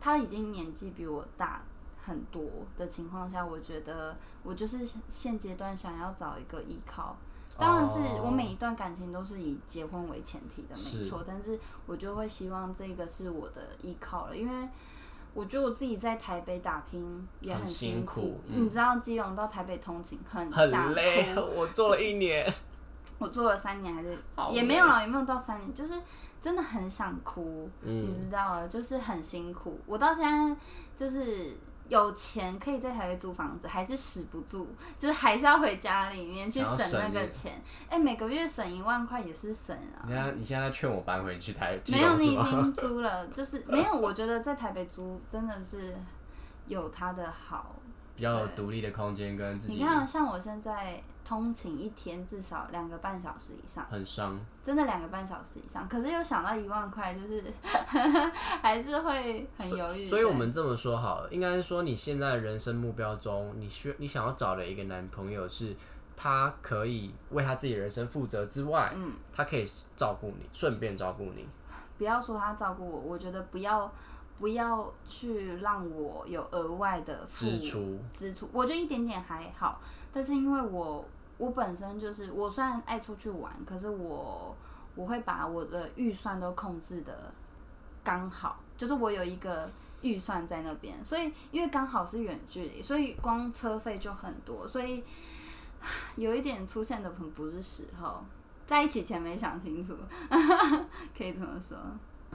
[0.00, 1.62] 他已经年纪比我大
[1.98, 2.44] 很多
[2.76, 7.16] 的情况下，我觉得我就是现阶段想要找一个依靠。
[7.58, 11.24] 当然是我每一段感情都是以结婚为前提的，没错。
[11.26, 14.68] 但是我就会希望这个是我的依靠了，因为
[15.32, 18.40] 我觉得我自己在台北打拼也很辛苦。
[18.46, 22.52] 你知道基隆到台北通勤很很累，我做了一年，
[23.18, 24.18] 我做了三年还是
[24.50, 25.94] 也没有了，也没有到三年，就是
[26.40, 29.80] 真的很想哭，你知道，就是很辛苦。
[29.86, 30.56] 我到现在
[30.96, 31.56] 就是。
[31.88, 34.66] 有钱可以在台北租房子，还是使不住，
[34.98, 37.62] 就是还是要回家里面去省那个钱。
[37.88, 40.04] 哎，每个月省一万块也是省啊。
[40.06, 43.92] 你看，你现在劝我搬回去台北，没有，你已经租了，就是没有。
[43.92, 45.94] 我觉得在台北租真的是
[46.66, 47.76] 有它的好。
[48.16, 49.74] 比较有独立的空间跟自己。
[49.74, 54.38] 你看，像我现在通勤一天至少两个半小时以上，很伤。
[54.62, 57.42] 真的两个半小时以上，可是又想到一万块，就是
[58.62, 60.08] 还是会很犹豫。
[60.08, 65.74] 所以，我们这么说好了，应该是说你现在人生目标中，你需你想要找的一个男朋友是，
[66.14, 71.44] 他可以为他自己人生负责之外，嗯，他可以照顾你，顺便照顾你。
[71.98, 73.92] 不要说他照顾我，我觉得不要。
[74.38, 79.80] 不要去让我有额外的支出，支出，我觉得一点点还好。
[80.12, 81.02] 但是因为我
[81.38, 84.56] 我本身就是我虽然爱出去玩，可是我
[84.94, 87.32] 我会把我的预算都控制的
[88.02, 89.70] 刚好，就是我有一个
[90.00, 91.04] 预算在那边。
[91.04, 95.04] 所以因为刚好是远距离，所以光车费就很多，所以
[96.16, 98.24] 有一点出现的很不是时候，
[98.64, 99.94] 在一起前没想清楚，
[101.16, 101.76] 可以这么说。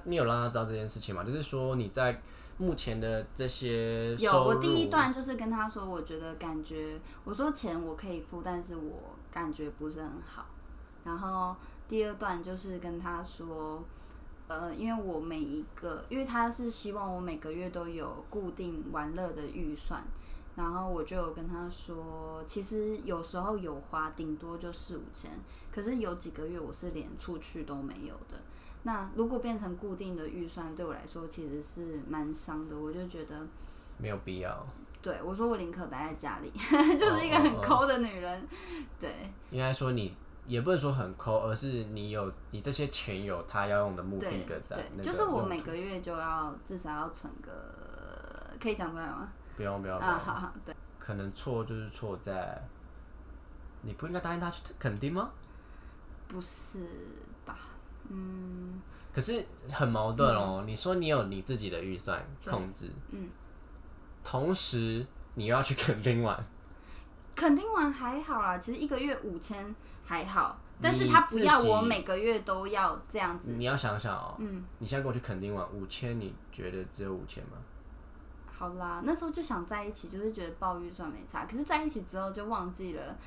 [0.03, 1.23] 你有让他知道这件事情吗？
[1.23, 2.21] 就是说你在
[2.61, 10.45] 目前的这些有，我第一段就是跟他说，我觉得感觉，我说钱我可以付，但是我感觉不是很好。
[11.03, 11.55] 然后
[11.87, 13.83] 第二段就是跟他说，
[14.47, 20.03] 呃，因为我每一个，因为他是希望我每个月都有固定玩乐的预算，
[20.55, 25.31] 然后我就有跟他说，其实有时候有花，顶多就四五千，
[25.73, 28.39] 可是有几个月我是连出去都没有的。
[28.83, 32.77] 那如果变成固定的预算，对我来说其实是蛮伤的。
[32.77, 33.45] 我就觉得
[33.97, 34.65] 没有必要。
[35.01, 36.51] 对我说，我宁可待在家里，
[36.97, 38.47] 就是一个很抠的女人。
[38.99, 40.15] 对，应该说你
[40.45, 44.29] 也不能说很抠，而是你有你这些钱有他要用的目的
[44.65, 44.75] 在。
[44.75, 47.51] 对，就是我每个月就要至少要存个，
[48.59, 49.27] 可以讲出来吗？
[49.57, 50.75] 不用不用啊，好好对。
[50.99, 52.61] 可能错就是错在，
[53.81, 55.31] 你不应该答应他去肯定吗？
[56.27, 56.85] 不是吧？
[58.11, 58.81] 嗯。
[59.13, 60.63] 可是很矛盾哦。
[60.65, 63.29] 你说你有你自己的预算控制，嗯，
[64.23, 66.41] 同时你又要去肯定玩，
[67.35, 68.57] 肯定玩还好啦。
[68.57, 73.51] 其实一个月五千还好，但是他不要我每个月都要这样子。
[73.57, 77.57] 你要想想哦，嗯，你现在跟我去肯定玩五千，你觉得只有五千吗？
[78.49, 81.45] 好啦，那时候就想在一起，就是觉得报预算没差。
[81.45, 83.17] 可是在一起之后就忘记了。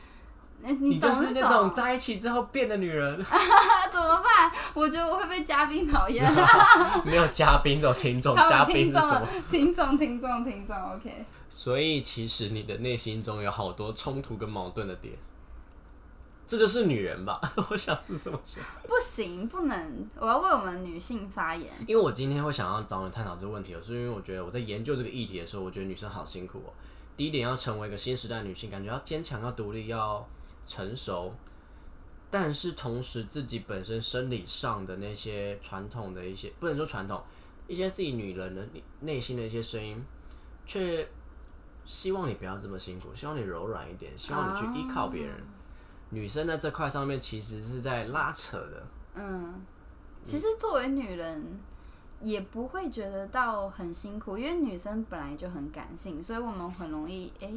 [0.62, 3.16] 你就是那种在一起之后变的女人。
[3.92, 4.50] 怎么办？
[4.74, 6.24] 我觉得我会被嘉宾讨厌。
[7.04, 8.34] 没有嘉宾，只有听众。
[8.48, 9.26] 嘉宾是什么？
[9.50, 10.76] 听众，听众，听众。
[10.94, 11.24] OK。
[11.48, 15.14] 所以其实你的内心中有好多冲突跟矛盾的点。
[16.46, 17.40] 这就是女人吧？
[17.70, 18.62] 我想是这么说。
[18.86, 21.72] 不行，不能，我要为我们女性发言。
[21.86, 26.72] 因为我今天会想要找你探讨这个问题，是因为我觉得我在研究这个议题的时候，我觉得女生好辛苦哦。
[27.16, 30.26] 第一点，要成为一个新时代女性，感觉要坚强、要独立、要
[30.66, 31.32] 成熟，
[32.30, 37.22] 但是同时自己本身生理上的那些传统的一些，不能说传统，
[37.66, 38.66] 一些自己女人的
[39.00, 40.04] 内心的一些声音，
[40.66, 41.08] 却
[41.84, 45.36] 希望你不要这么辛苦，希望你柔软一点，希望你去依靠别人。
[46.10, 48.86] 女生在这块上面其实是在拉扯的。
[49.14, 49.64] 嗯，
[50.22, 51.60] 其实作为女人
[52.20, 57.52] 也不会觉得到很辛苦，因为女生本来就很感性，所以我们很容易哎，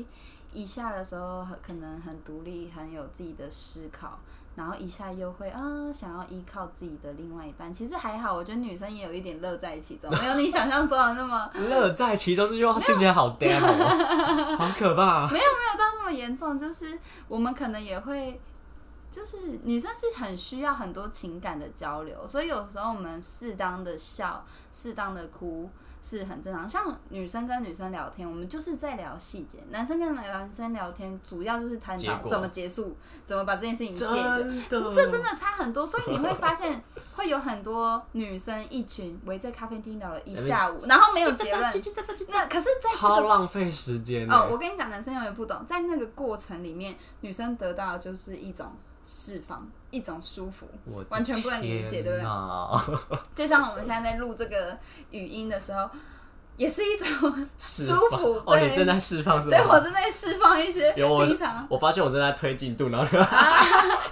[0.54, 4.20] 一下的时候可能很独立，很有自己的思考。
[4.56, 5.62] 然后一下又会啊，
[5.94, 12.50] 想要依靠自己的另外一半，其实还好，我觉得女生也有一点乐在其中，没有你想象中的那么 乐在其中。
[12.50, 13.62] 这句话听起来好 demo，
[14.58, 15.28] 好可怕。
[15.28, 18.42] 没有没有到那么严重，就是我们可能也会，
[19.12, 25.70] 就是女生是很需要很多情感的交流，所以有时候我们适当的笑，适当的哭。
[26.02, 34.68] 是很正常，像女生跟女生聊天，我们就是在聊细节；男生跟男生聊天，主要就是探讨怎么结束，怎么把这件事情解决。
[34.70, 36.82] 这真的差很多，所以你会发现
[37.16, 41.62] 会有很多女生一群围在咖啡厅聊了一下午， 然后没有结论。
[42.30, 44.48] 那可是在超浪费时间哦！
[44.52, 48.72] 我跟你讲，男生永远不懂，在那个过程里面，女生得到的就是一种。
[49.10, 50.68] 释放一种舒服，
[51.10, 53.18] 完全不能理解，对不对？
[53.36, 54.78] 就像我们现在在录这个
[55.12, 55.90] 语音的时候，
[56.58, 58.42] 也是一种舒服。
[58.46, 59.58] 哦，你正在释放是吗？
[59.58, 61.66] 对我正在释放一些平常。
[61.70, 63.06] 我发现我正在推进度，然后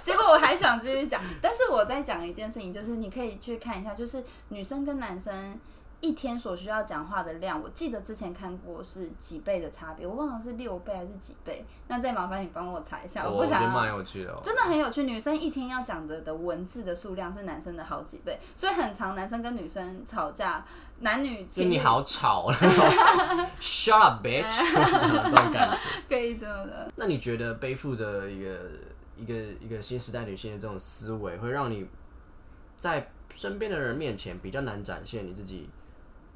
[0.02, 5.58] 结果我还想继续讲，但是我在讲一件事情，就是你可以去看一下，就是女生跟男生。
[6.00, 11.64] 一天所需要讲话的量，我记得之前看过是几倍的差别，我忘了是六倍还是几倍。
[11.88, 13.72] 那再麻烦你帮我查一下，我不想。
[13.72, 15.04] 蛮有趣的，真的很有趣。
[15.04, 19.16] 女生一天要讲的的文字的数量是男生的好几倍，所以很常。
[19.16, 20.62] 男生跟女生吵架，
[21.00, 22.52] 男女情你好吵，
[23.58, 24.44] Shut up, bitch！
[25.30, 25.78] 这种感觉
[26.08, 26.92] 可以这么的。
[26.96, 28.58] 那你觉得背负着一个
[29.16, 31.86] 一个一个新时代女性的这种思维，会让你
[32.76, 35.70] 在身边的人面前比较难展现你自己？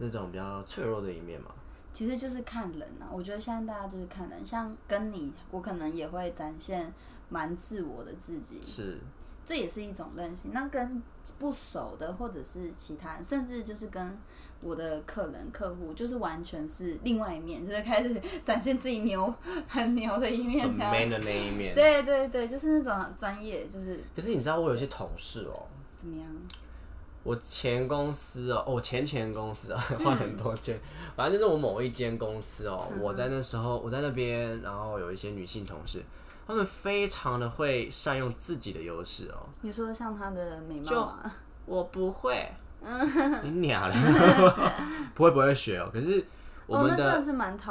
[0.01, 1.51] 那种比较脆弱的一面嘛，
[1.93, 3.07] 其实就是看人啊。
[3.13, 6.93] 我觉得现在大家就是看人，像跟你，我可能也会展现
[7.29, 8.99] 蛮自我的自己，是，
[9.45, 10.51] 这也是一种任性。
[10.55, 11.03] 那跟
[11.39, 14.19] 不熟的，或者是其他，甚至就是跟
[14.63, 19.33] 我的客人、客户，就是完全是另外一面，就是开始展现自己牛、
[19.69, 21.75] 很牛的一面，很 man 的那一面。
[21.75, 24.01] 对对对，就是那种专业，就是。
[24.17, 25.67] 可是你知道，我有些同事哦，
[25.99, 26.27] 怎么样？
[27.23, 30.81] 我前公司哦，我前前公司啊，花很多间，
[31.15, 36.03] 反正就是我某一间公司哦，我在那时候我在那边，然后有一些女性同事，
[36.47, 39.47] 她们非常的会善用自己的优势哦。
[39.61, 41.37] 你说像她的美貌啊？
[41.67, 42.51] 我不会，
[43.43, 46.25] 你俩了，不会不会学哦，可是。
[46.71, 47.21] 我们的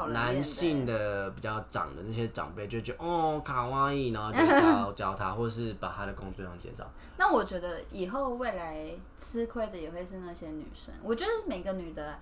[0.10, 6.86] 男性的比较长的那些长辈就觉得哦卡哇伊，然后就教教他，或者是把他的工作量减少。
[7.18, 10.94] 那我觉得以后未来吃亏的也会是那些女生。
[11.02, 12.20] 我觉得每个女的，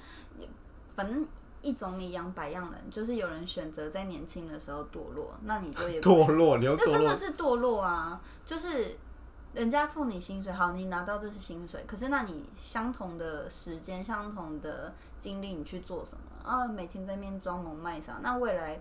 [0.95, 1.27] 反正
[1.63, 8.21] 一种米养百样人，就是有人选择在年轻的时候堕落，那你就也 堕落，你那真的是堕落啊！
[8.45, 8.95] 就是
[9.53, 16.21] 人家付你薪水，好，你拿到这是薪水，可是那你相同的时间、相同的精力，你去做什么？
[16.47, 18.79] 啊，每天在面装萌卖傻，那未来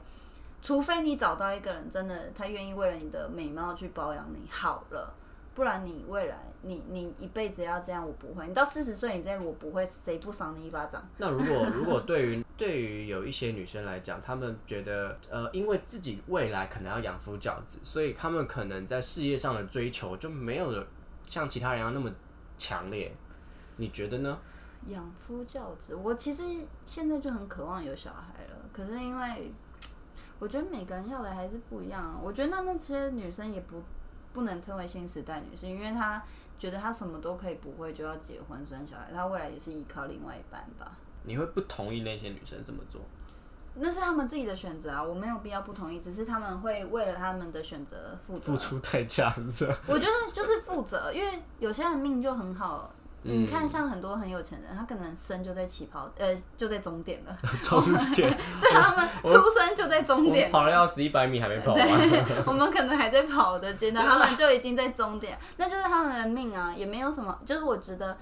[0.62, 5.12] 除非你找到一个人真的他愿意为了你的美貌去保养你好了，
[5.54, 8.46] 不然你未来你你一辈子要这样，我不会。
[8.46, 11.06] 你到四十岁你这样，我不会，谁不赏你一巴掌？
[11.18, 20.84] 那如果如果对于对于有一些女生来讲，她们觉得呃，因为自己未来可能要养夫教子，所以她们可能在事业上的追求就没有
[21.26, 22.10] 像其他人要那么
[22.56, 23.14] 强烈。
[23.76, 24.38] 你觉得呢？
[24.88, 26.42] 养夫教子，我其实
[26.84, 29.52] 现在就很渴望有小孩了，可是因为
[30.38, 32.18] 我觉得每个人要的还是不一样。
[32.22, 33.82] 我觉得那那些女生也不
[34.32, 36.22] 不能称为新时代女性，因为她
[36.58, 40.92] 觉得她什么都可以不会就要结婚生小孩，她未来也是依靠另外一半吧。
[41.24, 43.00] 你会不同意那些女生这么做？
[43.78, 49.76] 那是他们自己的选择啊，我没有必要不同意，只是他们会为了他们的选择付付出代价，是吧？
[49.86, 52.90] 我觉得就是负责，因为有些人命就很好。
[53.26, 57.36] 你看，像很多很有钱人，他可能生就在起跑，呃，就在终点了。
[57.62, 57.82] 终
[58.14, 61.88] 点， 对他们出生就在终点，跑了要死一百米还没跑完。
[62.46, 67.38] 我们可能还在跑的阶段，他们就已经在终点，那就是他们的命啊，也没有什么。
[67.44, 68.16] 就是我觉得，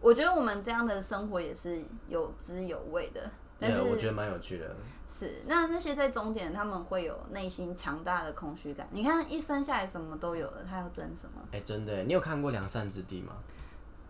[0.00, 3.30] 我觉得我们这样的生活也是有滋有味的。
[3.58, 4.76] 但是我觉得蛮有趣的。
[5.08, 8.86] 是，那那些在终点，他们会有内心强大的空虚感。
[8.90, 11.40] 你看，一生下来什么都有了，他要争什么？
[11.52, 13.32] 哎，真的，你有看过《良善之地》吗？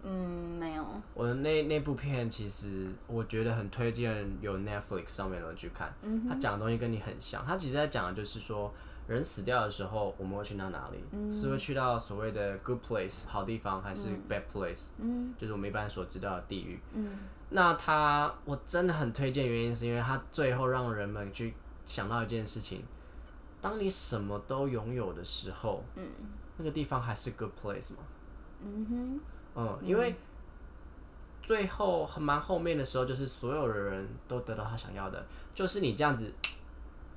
[0.09, 0.85] 嗯，没有。
[1.15, 5.93] 我的那那部片其实我觉得很推荐有 Netflix 上面的人去看。
[6.03, 7.45] 嗯，他讲的东西跟你很像。
[7.45, 8.73] 他其实在讲的就是说，
[9.09, 11.03] 人死掉的时候，我们会去到哪里？
[11.11, 14.85] 嗯，是会去到所谓的 good place 好地方，还是 bad place？
[14.99, 16.79] 嗯，就是我们一般所知道的地狱。
[16.93, 17.19] 嗯。
[17.51, 21.55] 那他我真的很推荐，原因是因为他最后让人们去
[21.85, 22.85] 想到一件事情：
[23.61, 26.07] 当你什么都拥有的时候，嗯，
[26.59, 27.99] 那个地方还是 good place 吗？
[28.65, 29.21] 嗯哼，
[29.57, 30.15] 嗯，因为
[31.43, 36.33] 最后很蛮后面的时候，就是所有的人都得到他想要的，就是你这样子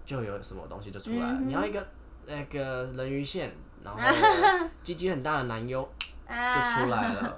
[0.06, 1.40] 就有什么东西就出来了。
[1.42, 1.86] 你要一个
[2.26, 4.00] 那个人鱼线，然后
[4.82, 5.82] 鸡鸡很大的男优
[6.28, 7.38] 就出来了。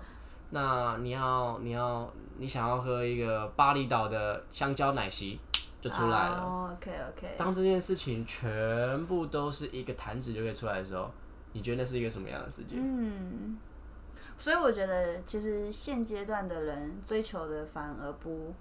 [0.52, 2.10] 那你要你要。
[2.38, 5.39] 你想要喝一个巴厘岛的香蕉奶昔，
[5.80, 6.72] 就出来了。
[6.74, 7.36] OK OK。
[7.38, 11.08] 当这件事情全部都是一个弹指就可以出来的时候，
[11.54, 12.78] 你觉得那是一个什么样的世界？
[12.80, 13.60] 嗯，
[14.42, 18.54] 所以我觉得其实现阶段的人追求的反而不，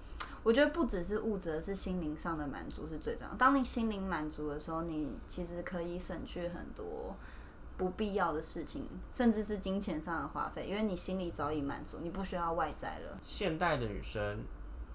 [0.42, 3.34] 我觉得不只是物质，是心灵上的满足是最重要。
[3.34, 7.16] 当你心灵满足的时候，你其实可以省去很多。
[7.78, 13.18] 不必要的事情，甚至是金钱上的花费，因为你心里早已满足，你不需要外在了。
[13.24, 14.44] 现代的女生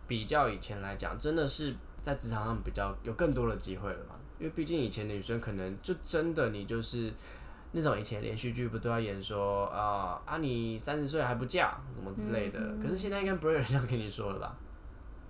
[0.08, 4.14] 比较以前来讲，真的是在职场上比较有更多的机会了嘛？
[4.38, 7.12] 因为毕竟以前的女生可能就真的你就是
[7.78, 14.56] 那种以前连续剧不都要演说啊啊你三十岁还不嫁什么之类的，可是现在应该不会有人这样跟你说了吧？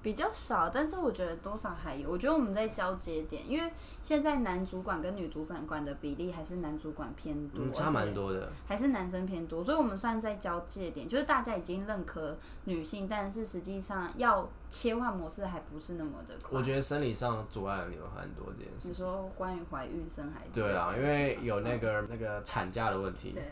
[0.05, 2.07] 比较少，但是我觉得多少还有。
[2.07, 16.59] 我觉得我们在交接点，因为现在男主管跟女主管的比例还是男主管偏多，差蛮多的，还是男生偏多，所以我们算在交界点，就是大家已经认可女性，但是实际上要切换模式还不是那么的快。
[16.59, 18.89] 我觉得生理上阻碍了你们很多这件事。
[18.89, 20.61] 你说关于怀孕生孩子？
[20.61, 23.31] 对啊，因为有那个那个产假的问题。
[23.31, 23.43] 对。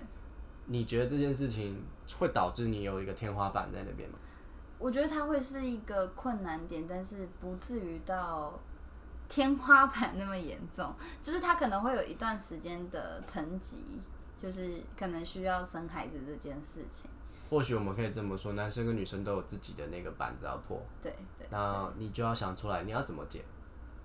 [0.67, 1.83] 你觉得这件事情
[2.17, 4.17] 会导致你有一个天花板在那边吗？
[4.83, 8.59] 我觉得它会是一个困难点，但是不至于到
[9.29, 10.93] 天花板那么严重。
[11.21, 14.01] 就是它可能会有一段时间的层级，
[14.37, 17.09] 就是可能需要生孩子这件事情。
[17.49, 20.81] 或许我们可以这么说，男生跟女生都有自己的那个板子要破。
[21.01, 21.47] 对对。
[21.49, 23.41] 那你就要想出来，你要怎么解？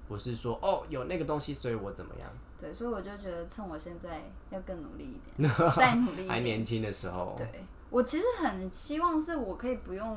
[0.06, 2.30] 不是说哦有那个东西，所以我怎么样？
[2.60, 6.28] 对，所以我就觉得趁我现在要更努力一点， 再努力一点。
[6.28, 7.34] 还年轻的时候。
[7.36, 10.16] 对，我其实很希望是我可以不用。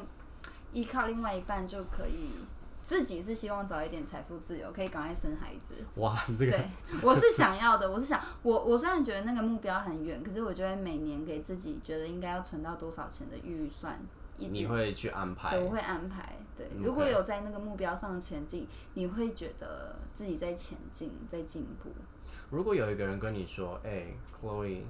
[0.74, 2.32] 依靠另外一半就可以，
[2.82, 5.76] 自己是希望早一点财富自由，可以赶快生孩子。
[5.96, 6.66] 哇，这个对，
[7.04, 7.90] 我是想要的。
[7.90, 14.00] 我是想，我 我虽然觉得那个目标很远，可是我觉得每年给自己觉得应该要存到多少钱的预算，
[14.38, 15.58] 你会去安排？
[15.60, 16.36] 我会安排。
[16.58, 21.90] 对，如果有在那个目标上前进，你会觉得自己在前进，在进步。
[22.50, 24.08] 如果有一个人跟你说：“哎
[24.38, 24.82] ，Chloe，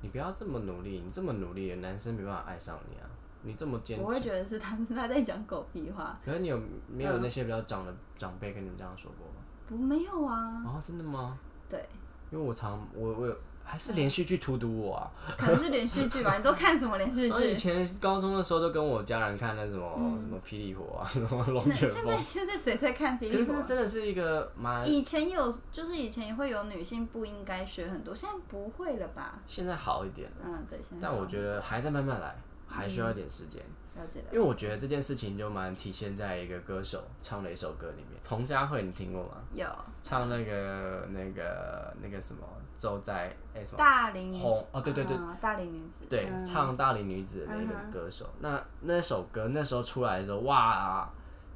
[0.00, 3.06] 你不要这么努力，你这么努力，男生没办法爱上你啊。”
[3.42, 6.18] 你这么坚持我会觉得是他是他在讲狗屁话。
[6.24, 9.42] 可是你有没有那些比较长的长辈跟你们这样说过吗？
[9.68, 10.62] 不，没有啊。
[10.64, 11.38] 啊，真的吗？
[11.68, 11.84] 对。
[12.30, 15.10] 因为我常我我有还是连续剧荼毒我啊。
[15.36, 16.36] 可能是连续剧吧？
[16.36, 17.32] 你都看什么连续剧？
[17.32, 21.90] 我以前高中的时候都跟我家人看那什么什么霹雳火啊，什么龙卷风。
[21.90, 23.62] 现在现在谁在看霹雳火？
[23.62, 24.86] 真的是一个蛮……
[24.88, 29.38] 以前有，就是以前会有女性不应该学很多，现在不会了吧？
[29.46, 30.30] 现在好一点。
[30.42, 30.78] 嗯，对。
[30.82, 32.34] 现在但我觉得还在慢慢来。
[32.72, 33.62] 还需要一点时间。
[33.94, 39.36] 了解了因为我觉得这件事情就蛮体现在一个歌手唱的一首歌里面，彭佳慧，你听过吗？
[39.52, 39.66] 有
[40.02, 42.42] 唱那个那个那个什么
[42.74, 51.06] 走在哎、什么大龄红哦对对对嗯大龄女子，对，嗯唱大龄女子的那个歌手，那那首歌那时候出来的时候，哇，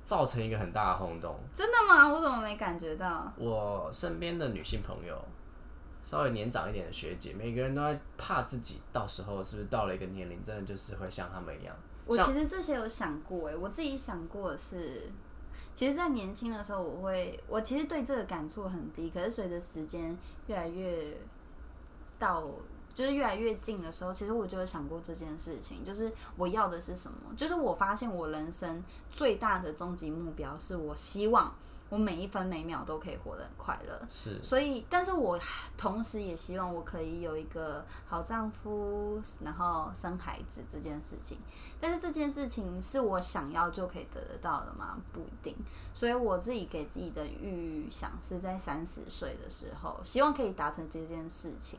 [0.05, 1.41] 造成一个很大的轰动。
[1.55, 2.07] 真的吗？
[2.07, 3.33] 我怎么没感觉到？
[3.39, 5.19] 我身边的女性朋友，
[6.07, 11.75] 稍微年长一点的学姐，每个人都在怕自己到时候是不是到了一个年龄，真的就是会像他们一样。
[12.07, 15.03] 我其实这些有想过哎，我自己想过的是，
[15.75, 21.17] 其实，在年轻的时候，我会，我其实对这个感触很低，可是随着时间越来越
[22.21, 22.49] 到，
[22.97, 27.19] 就是越来越近的时候，其实我就有想过这件事情，就是我要的是什么？
[27.37, 28.83] 就是我发现我人生
[29.13, 31.55] 最大的终极目标，是我希望
[31.91, 34.01] 我每一分每秒都可以活得很快乐。
[34.11, 35.39] 是所以，但是我
[35.77, 41.37] 同时也希望我可以有一个好丈夫，然后生孩子这件事情。
[41.79, 44.97] 但是这件事情是我想要就可以得得到的吗？
[45.13, 45.55] 不一定。
[45.93, 51.79] 所以我自己给自己的预想是在三十岁的时候，希望可以达成这件事情。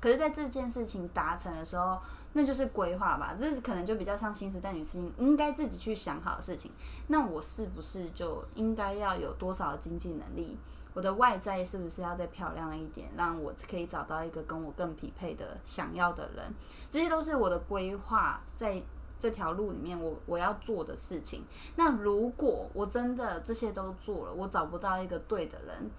[0.00, 1.98] 可是，在这件事情达成的时候，
[2.34, 6.70] 那就是规划吧，这可能就比较像新时代女性应该自己去想好的事情。
[7.08, 10.56] 那我是不是就应该要有多少经济能力？
[10.92, 16.54] 我的外在是不是要再漂亮一点，让我可以找到一个跟我更匹配的想要的人？
[16.88, 18.82] 这些都是我的规划，在
[19.18, 21.44] 这条路里面我我要做的事情。
[21.74, 25.90] 那如果我真的这些都做了，我找不到一个对的人，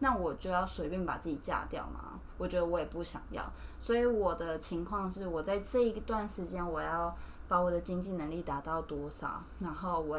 [0.00, 2.20] 那我就要随便把自己嫁掉吗？
[2.38, 3.44] 我觉得我也不想要。
[3.80, 7.14] 所以我的情况是，我在这一段时间，我要
[7.48, 10.18] 把我的经济能力达到多少，然后我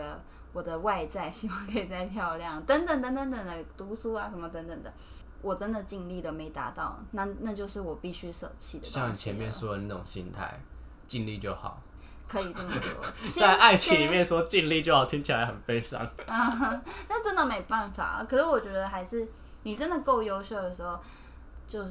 [0.53, 4.93] 我的外在希望可以再漂亮，等等等等等的，读书啊什么等等的，
[5.41, 10.59] 我真的尽力了没达到，那那就是我必须舍弃的像你前面说的那种心态，
[11.07, 11.81] 尽力就好。
[12.27, 13.03] 可以这么说，
[13.39, 16.01] 在爱情里面说尽力就好，听起来很悲伤。
[16.27, 18.25] 那真的没办法。
[18.27, 19.27] 可是我觉得还是
[19.61, 20.99] 你真的够优秀的时候，
[21.67, 21.83] 就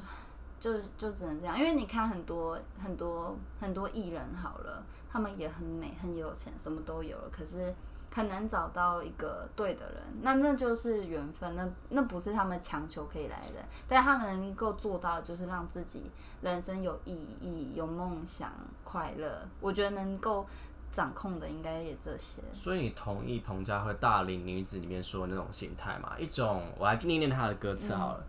[0.59, 1.59] 就就只能这样。
[1.59, 7.75] 因为你看很多很多很多艺人好了，他们也很美很有钱，什么都有了，可是
[8.13, 10.03] 很难找到一个对的人。
[10.23, 16.11] 那那就是缘分，那那不是他们强求可以来的，但他们能够做到，就是让自己
[16.43, 18.53] 人生有意义、有梦想、
[18.83, 19.47] 快乐。
[19.61, 20.47] 我觉得能够。
[20.95, 26.15] 掌控的应该也这些，所以你同意彭佳慧《大龄女子》里面说的那种心态嘛？
[26.17, 28.25] 一种，我来念念她的歌词好了。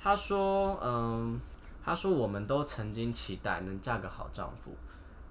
[0.00, 1.40] 她说，嗯，
[1.84, 4.74] 她说我们都曾经期待能嫁个好丈夫，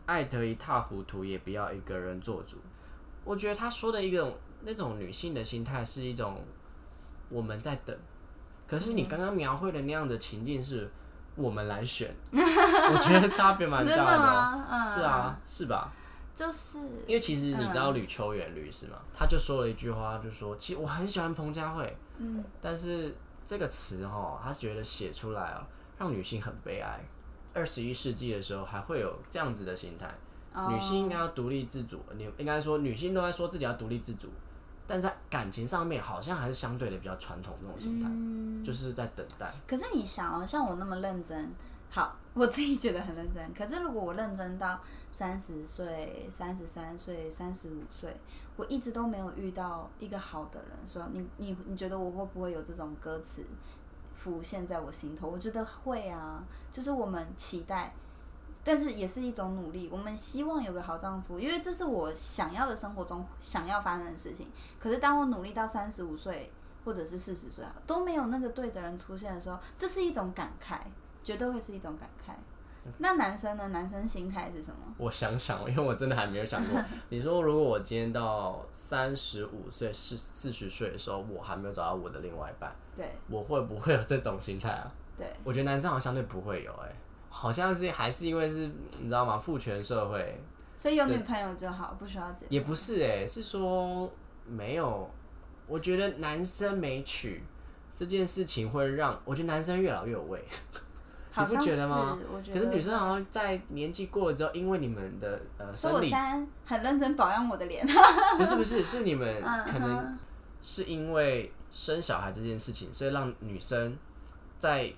[0.06, 2.58] 爱得一塌糊涂，也不要一个人做主。
[3.24, 6.44] 我觉得她说的一种那种女性的心态是一种
[7.30, 7.98] 我们在等，
[8.68, 10.90] 可是你刚刚描绘的那样的情境是
[11.36, 15.92] 我们来选， 我觉得差别蛮大的、是啊，是吧？
[16.34, 23.16] 就是因为其实你知道吕秋远律师嘛，他就说了一句话，就说其实我很喜欢彭佳慧，嗯，但是
[23.48, 25.66] 这个词哈，他觉得写出来啊，
[25.98, 27.00] 让女性很悲哀。
[27.54, 30.14] 二十一世纪的时候还会有这样子的心态，
[30.54, 32.02] 哦女性应该要独立自主。
[32.16, 34.30] 你应该说女性都在说自己要独立自主，
[34.86, 39.52] 但是在感情上面好像还是相对的比较传统那种心态，嗯就是在等待。
[39.66, 41.52] 可是你想哦，像我那么认真，
[41.90, 43.52] 好，我自己觉得很认真。
[43.54, 44.80] 可是如果我认真到
[45.10, 48.16] 三十岁、三十三岁、三十五岁，
[48.58, 53.42] 我一直都没有遇到一个好的人，说你你你觉得我会不会有这种歌词
[54.16, 55.30] 浮现在我心头？
[55.30, 57.94] 我觉得会啊，就是我们期待。
[58.64, 64.48] 但是也是一种努力，我们希望有个好丈夫，因为这是我想要的生活中想要发生的事情。
[64.78, 66.52] 可是当我努力到三十五岁
[66.84, 70.80] 或者是四十岁啊都没有那个对的人出现的时候，这是一种感慨，
[71.24, 72.34] 绝对会是一种感慨。
[72.98, 73.68] 那男生呢？
[73.70, 74.78] 男生心态是什么？
[74.98, 76.82] 我想想，因为我真的还没有想过。
[77.10, 84.92] 你说，如果我今天到三十五岁、四四十岁的时候，我还没有找到我的另外一半，对我会不会有这种心态啊？
[85.18, 86.92] 对，我觉得男生好像相对不会有、哎，
[87.30, 88.70] 好像是还是因为是
[89.00, 89.38] 你知道吗？
[89.38, 90.40] 父权社会
[90.78, 92.54] 所以有女朋友就好，不需要结婚。
[92.54, 94.12] 也不是哎、是说
[94.46, 95.10] 没有。
[95.70, 97.44] 我觉得男生没娶
[97.94, 100.42] 这件事情会让我觉得男生越老越有味。
[101.38, 102.26] 你不觉得吗是？
[102.34, 106.12] 我觉可是女生好像在年纪过了之后，因为你们的呃生理
[106.66, 107.86] 很认真保养我的脸。
[108.38, 110.18] 不是不是，是你们嗯可能
[110.62, 113.96] 是因为生小孩这件事情，所以让女生
[114.58, 114.92] 在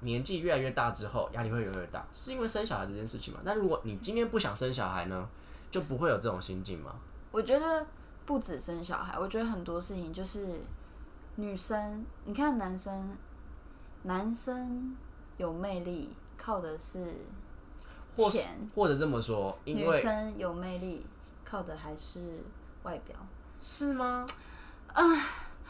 [0.00, 3.40] 年纪越来越大之后，压力会越来越大，是因为生小孩这件事情吗？
[3.44, 5.28] 那如果你今天不想生小孩呢，
[5.70, 6.94] 就不会有这种心境吗？
[7.30, 7.86] 我觉得
[8.26, 10.60] 不止生小孩，我觉得很多事情就是
[11.36, 13.16] 女生，你看男生，
[14.02, 14.94] 男生
[15.36, 17.04] 有魅力靠的是
[18.16, 21.04] 或钱，或者这么说，因女为生有魅力
[21.44, 22.20] 靠的还是
[22.82, 23.16] 外表。
[23.60, 24.26] 是吗？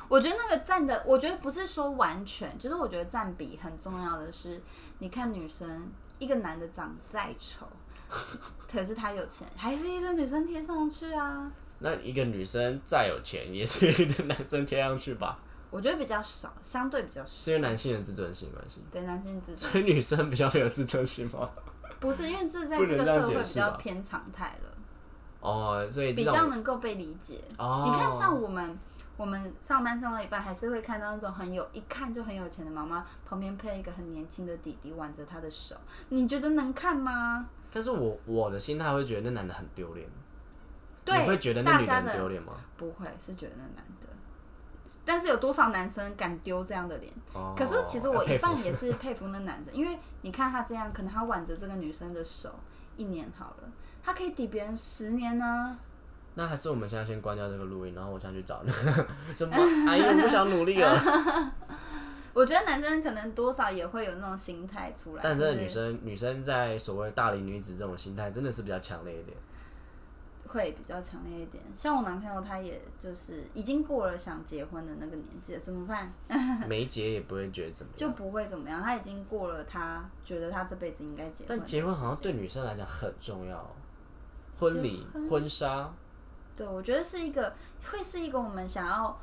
[0.09, 4.61] 我觉得那个占的，我觉得不是说完全，就是我觉得占比很重要的是，
[4.99, 5.89] 你看女生，
[6.19, 7.67] 一个男的长再丑，
[8.71, 11.51] 可是他有钱，还是一堆女生贴上去啊。
[11.79, 15.39] 那一个女生再有钱，也是一个男生贴上去吧？
[15.75, 17.27] 我觉得比较少，相对比较少。
[17.27, 21.51] 是因为男性的自尊心关系，对男性自尊，所以女生比较没有自尊心吗？
[21.99, 24.71] 不是因为这在这个社会比较偏常态了。
[25.41, 27.43] 哦，所以比较能够被理解。
[27.59, 28.79] 哦，你看，像我们，
[29.17, 35.75] 我们上班上到一半，还是会看到那种很有，一看就很有钱的妈妈，旁边配一个很年轻的弟弟挽着她的手，
[36.11, 37.49] 你觉得能看吗？
[37.73, 40.09] 但是我我的心态会觉得那男的很丢脸，
[41.05, 42.53] 对，你会觉得那女的丢脸吗？
[42.77, 44.07] 不会，是觉得那男的。
[45.05, 47.13] 但是有多少男生敢丢这样的脸？
[47.33, 52.51] 哦，可是其实我一半也是 佩服那男生，因为你看他这样，可能他挽着这个女生的手
[52.97, 53.69] 一年好了，
[54.03, 55.79] 他可以抵别人十年呢、
[56.35, 59.55] 那还是我们现在先关掉这个录音，然后我想去找 那个，怎么
[59.89, 61.53] 哎呀我不想努力了？
[62.35, 69.37] 我觉得男生可能多少也会有那种心态出来，但真的就是女生女生在所谓大龄女子这种心态，真的是比较强烈一点。
[70.55, 71.63] 会比较强烈一点。
[71.77, 76.13] 像我男朋友，他也就是已经过了想结婚的那个年纪了，怎么办？
[76.69, 77.99] 没结也不会觉得怎么样。
[77.99, 81.45] 就不会怎么样，他已经过了他觉得他这辈子应该结。
[81.47, 83.69] 但结婚好像对女生来讲很重要，
[84.59, 85.93] 婚礼、婚纱，
[86.57, 89.19] 对，我觉得是一个会是一个我们想要，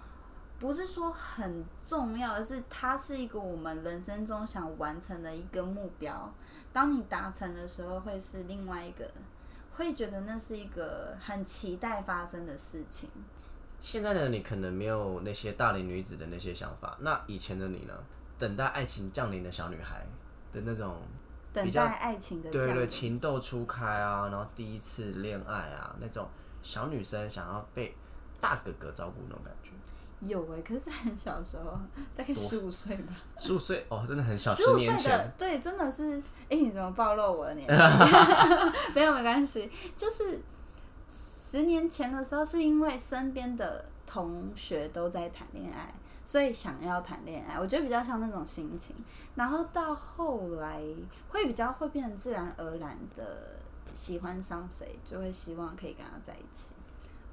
[0.59, 6.31] 不是说很重要，而是它是一个我们人生中想完成的一个目标。
[6.73, 9.05] 当你达成的时候，会是另外一个，
[9.81, 13.09] 会觉得那是一个很期待发生的事情。
[13.79, 17.93] 现在的你可能没有那些大龄女子的那些想法，那以前的你呢？
[18.37, 20.03] 等待爱情降临的小女孩
[20.51, 20.97] 的那种，
[21.53, 26.27] 等待爱情的对对，情窦初开啊，然后第一次恋爱啊，那种
[26.63, 27.93] 小女生想要被
[28.39, 29.60] 大哥哥照顾那种感觉。
[30.21, 31.77] 有哎、可是很小的时候，
[32.15, 33.13] 大概十五岁吧。
[33.39, 36.17] 十五岁哦，真的很小，十五岁的。，对，真的是，
[36.47, 37.73] 哎、你怎么暴露我的年纪？
[38.93, 40.39] 没有，没关系，就是
[41.09, 45.93] 十年前的时候，是因为身边的同学都在谈恋爱，
[46.23, 47.59] 所以想要谈恋爱。
[47.59, 48.95] 我觉得比较像那种心情，
[49.33, 50.81] 然后到后来
[51.29, 53.59] 会比较会变成自然而然的
[53.91, 56.73] 喜欢上谁，就会希望可以跟他在一起。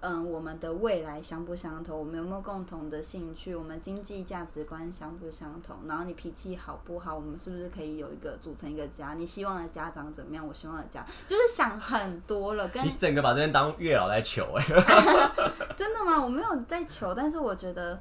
[0.01, 1.99] 嗯，我们的未来相不相同？
[1.99, 3.55] 我们有没有共同的兴趣？
[3.55, 5.77] 我们经济价值观相不相同？
[5.89, 7.17] 然后你脾气好不好？
[7.17, 9.15] 我们是不是可以有一个组成一个家？
[9.15, 10.47] 你希望的家长怎么样？
[10.47, 14.65] 我希望的家就是想很多了，跟你整个把这边当月老在求哎、
[15.77, 16.23] 真的吗？
[16.23, 17.99] 我没有在求，但是我觉得，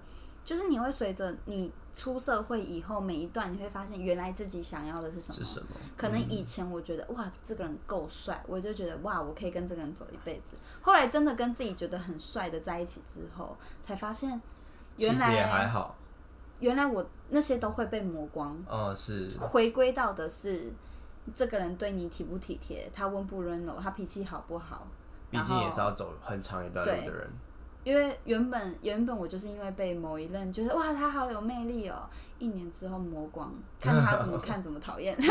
[0.47, 5.35] 就是你会随着你出社会以后，每一段你会发现，原来自己想要的是什么。
[5.39, 5.67] 是什么？
[5.97, 10.55] 可能以前我觉得、哇，这个人够帅，我就觉得哇，我可以跟这个人走一辈子。
[10.79, 14.41] 后来真的跟自己觉得很帅的在一起之后，才发现
[14.99, 15.97] 原来也还来好。
[16.61, 20.71] 原来我那些都会被磨光，哦，是回归到的是
[21.35, 24.87] 这个人对你体不体贴，他温不温柔，他脾气好不好。
[25.29, 27.29] 毕竟也是要走很长一段路的人。
[27.87, 32.05] 因为原本原本我就是因为被某一任觉得哇他好有魅力哦，
[32.37, 35.15] 一年之后磨光，看他怎么 看怎么讨厌。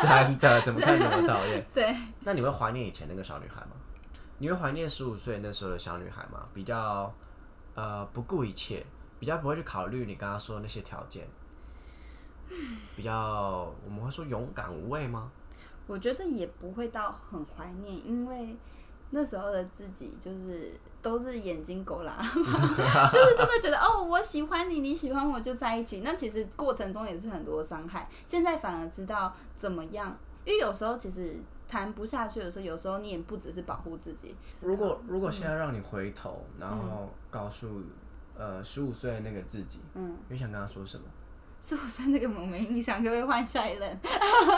[0.00, 1.66] 真的，怎么看怎么讨厌。
[1.74, 1.92] 对，
[2.22, 3.72] 那你会怀念以前那个小女孩吗？
[4.38, 6.46] 你会怀念十五岁那时候的小女孩吗？
[6.54, 7.12] 比较
[7.74, 8.86] 呃不顾一切，
[9.18, 11.26] 比较不会去考虑你刚刚说的那些条件，
[12.94, 15.32] 比较我们会说勇敢无畏吗？
[15.88, 18.56] 我觉得也不会到很怀念，因为
[19.10, 26.00] 那时候的自己就是都是眼睛狗啦， 就是真的觉得哦，我喜欢你，你喜欢我就在一起。
[26.04, 31.36] 那其实过程中也是很多伤害，现在反而知道怎么样，因为有时候其实
[31.68, 34.34] 谈不下去的时候，有时候你也不只是保护自己。
[34.62, 37.82] 如果如果现在让你回头，然后告诉
[38.36, 41.04] 呃十五岁的那个自己，嗯，你想跟他说什么？
[41.60, 43.98] 十五岁那个我没印象，可不可以换下一任？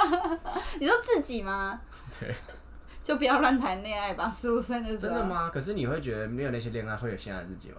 [0.79, 1.81] 你说自己吗？
[2.21, 2.35] 对，
[3.03, 4.31] 就不要乱谈恋爱吧。
[4.31, 5.25] 十五岁的时候，真的？
[5.25, 5.51] 吗？
[5.53, 7.77] 可是你会觉得没有那些恋爱会有现在的自己吗？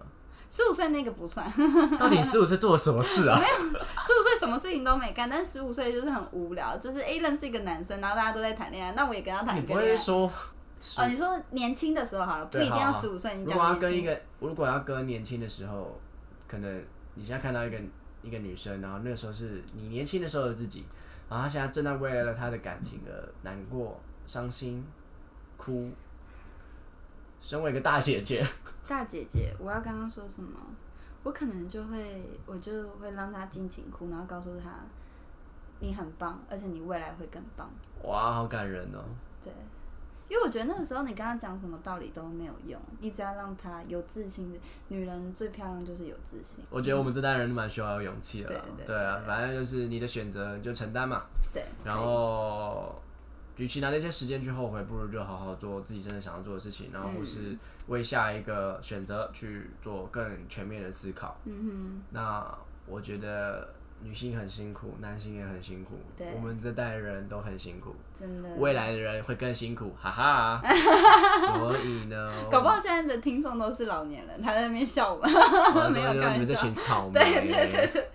[0.49, 1.49] 十五岁那个不算，
[1.97, 3.39] 到底十五岁做了什么事啊？
[3.39, 3.55] 没有
[4.03, 9.81] 十五岁什么事情都没干，但十五岁就是很无聊，就是 A 认识一个男生，然后大家都在谈恋爱，那我也跟他谈恋爱。
[9.81, 10.29] 会说
[10.97, 13.89] 哦，你说年轻的时候好了，不一定要十五岁，你如果要讲年轻。
[13.91, 15.97] 跟一个，如果要跟年轻的时候，
[16.47, 17.79] 可能你现在看到一个
[18.21, 20.83] 一个女生，然后那个时候是你年轻的时候的自己，
[21.29, 23.13] 然后她现在正在为了她的感情而
[23.43, 23.97] 难过、
[24.27, 24.85] 伤心、
[25.61, 25.91] 哭。
[27.39, 28.43] 身为一个大姐姐，
[28.87, 30.59] 大姐姐，我要跟他说什么？
[31.23, 34.71] 我可能就会，我就会让她尽情哭，然后告诉她，
[35.79, 37.69] 你很棒，而且你未来会更棒。
[38.03, 39.05] 哇，好感人哦！
[39.43, 39.51] 对，
[40.29, 44.59] 因为我觉得那个时候你跟他讲什么道理都没有用，你只要让她有自信。
[44.87, 46.63] 女人最漂亮就是有自信。
[46.69, 48.49] 我觉得我们这代人蛮需要有勇气的。
[48.49, 51.23] 对对对啊，反正就是你的选择就承担嘛。
[51.53, 51.63] 对。
[51.83, 53.01] 然后，
[53.57, 61.37] 与其拿那些时间去后悔，不如就好好做自己真的想要做的事情，然后或是为下一个选择去做更全面的思考。
[61.45, 62.01] 嗯哼。
[62.11, 63.67] 那我觉得。
[64.03, 65.91] 女性很辛苦，男性也很辛苦，
[66.35, 70.59] 我们这代人都很辛苦，真的，未来的人会更辛苦，哈哈。
[71.45, 75.21] 所以呢， 搞不好现在的听众都是老年人，他在那边笑我，
[75.93, 76.31] 没有开玩笑。
[76.31, 78.09] 你们这群草莓，对对对对。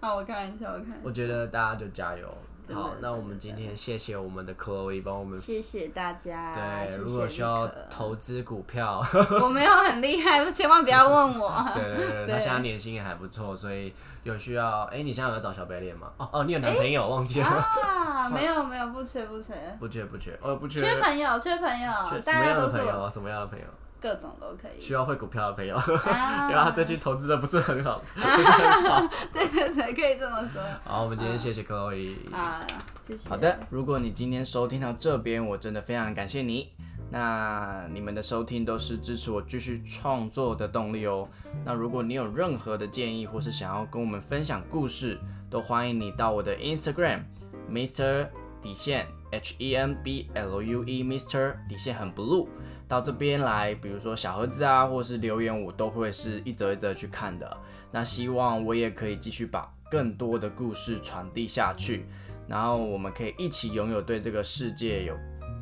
[0.00, 1.00] 好，我开玩笑，我看。
[1.02, 2.28] 我觉得大家就加油。
[2.72, 6.54] 好，那我们今天谢谢我们的 Chloe 帮我们，谢谢大家。
[6.54, 9.04] 对，如果需要投资股票，
[9.42, 11.52] 我没有很厉害，千万不要问我。
[11.74, 13.92] 对 对对，他现在年薪也还不错，所以
[14.22, 16.12] 有需要，哎，你现在有找小白脸吗？
[16.16, 17.46] 哦哦，你有男朋友忘记了？
[17.46, 21.92] 啊， 没有没有，不缺不缺，不缺不缺，哦不缺，缺朋友缺朋友，
[22.22, 23.10] 什么样的朋友？
[23.10, 23.64] 什么样的朋友？
[24.04, 29.00] 各种都可以，需要会股票的朋友， 因为他最近投资的不是很好，不是很好。
[29.32, 30.60] 对对对，可以这么说。
[30.84, 32.14] 好，我们今天谢谢各位。
[32.30, 32.60] 啊，
[33.08, 33.30] 谢谢。
[33.30, 36.70] 好的，如果你今天收听到这边，我真的非常感谢你。
[37.10, 41.26] 那你们的收听都是支持我继续创作的动力哦。
[41.64, 47.22] 那如果你有任何的建议，或是想要跟我们分享故事，都欢迎你到我的 Instagram
[47.70, 48.28] Mr
[48.60, 52.48] 底线 H E N B L U E Mr 底线很 blue。
[52.86, 57.56] 到这边来，比如说小盒子啊，或是留言，我都会是一则一则去看的。
[57.90, 62.06] 那希望我也可以继续把更多的故事传递下去，
[62.48, 65.16] 然后我们可以一起拥有对这个世界有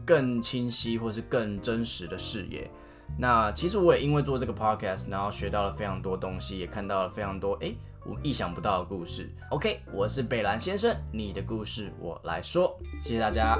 [0.04, 2.70] 更清晰或是更真实的视野。
[3.18, 9.30] 那其实我也因为做这个 podcast，然后学到了非常多东西，也看到了非常多诶我意想不到的故事。
[9.50, 13.58] OK，我是北兰先生，你的故事我来说，谢谢大家。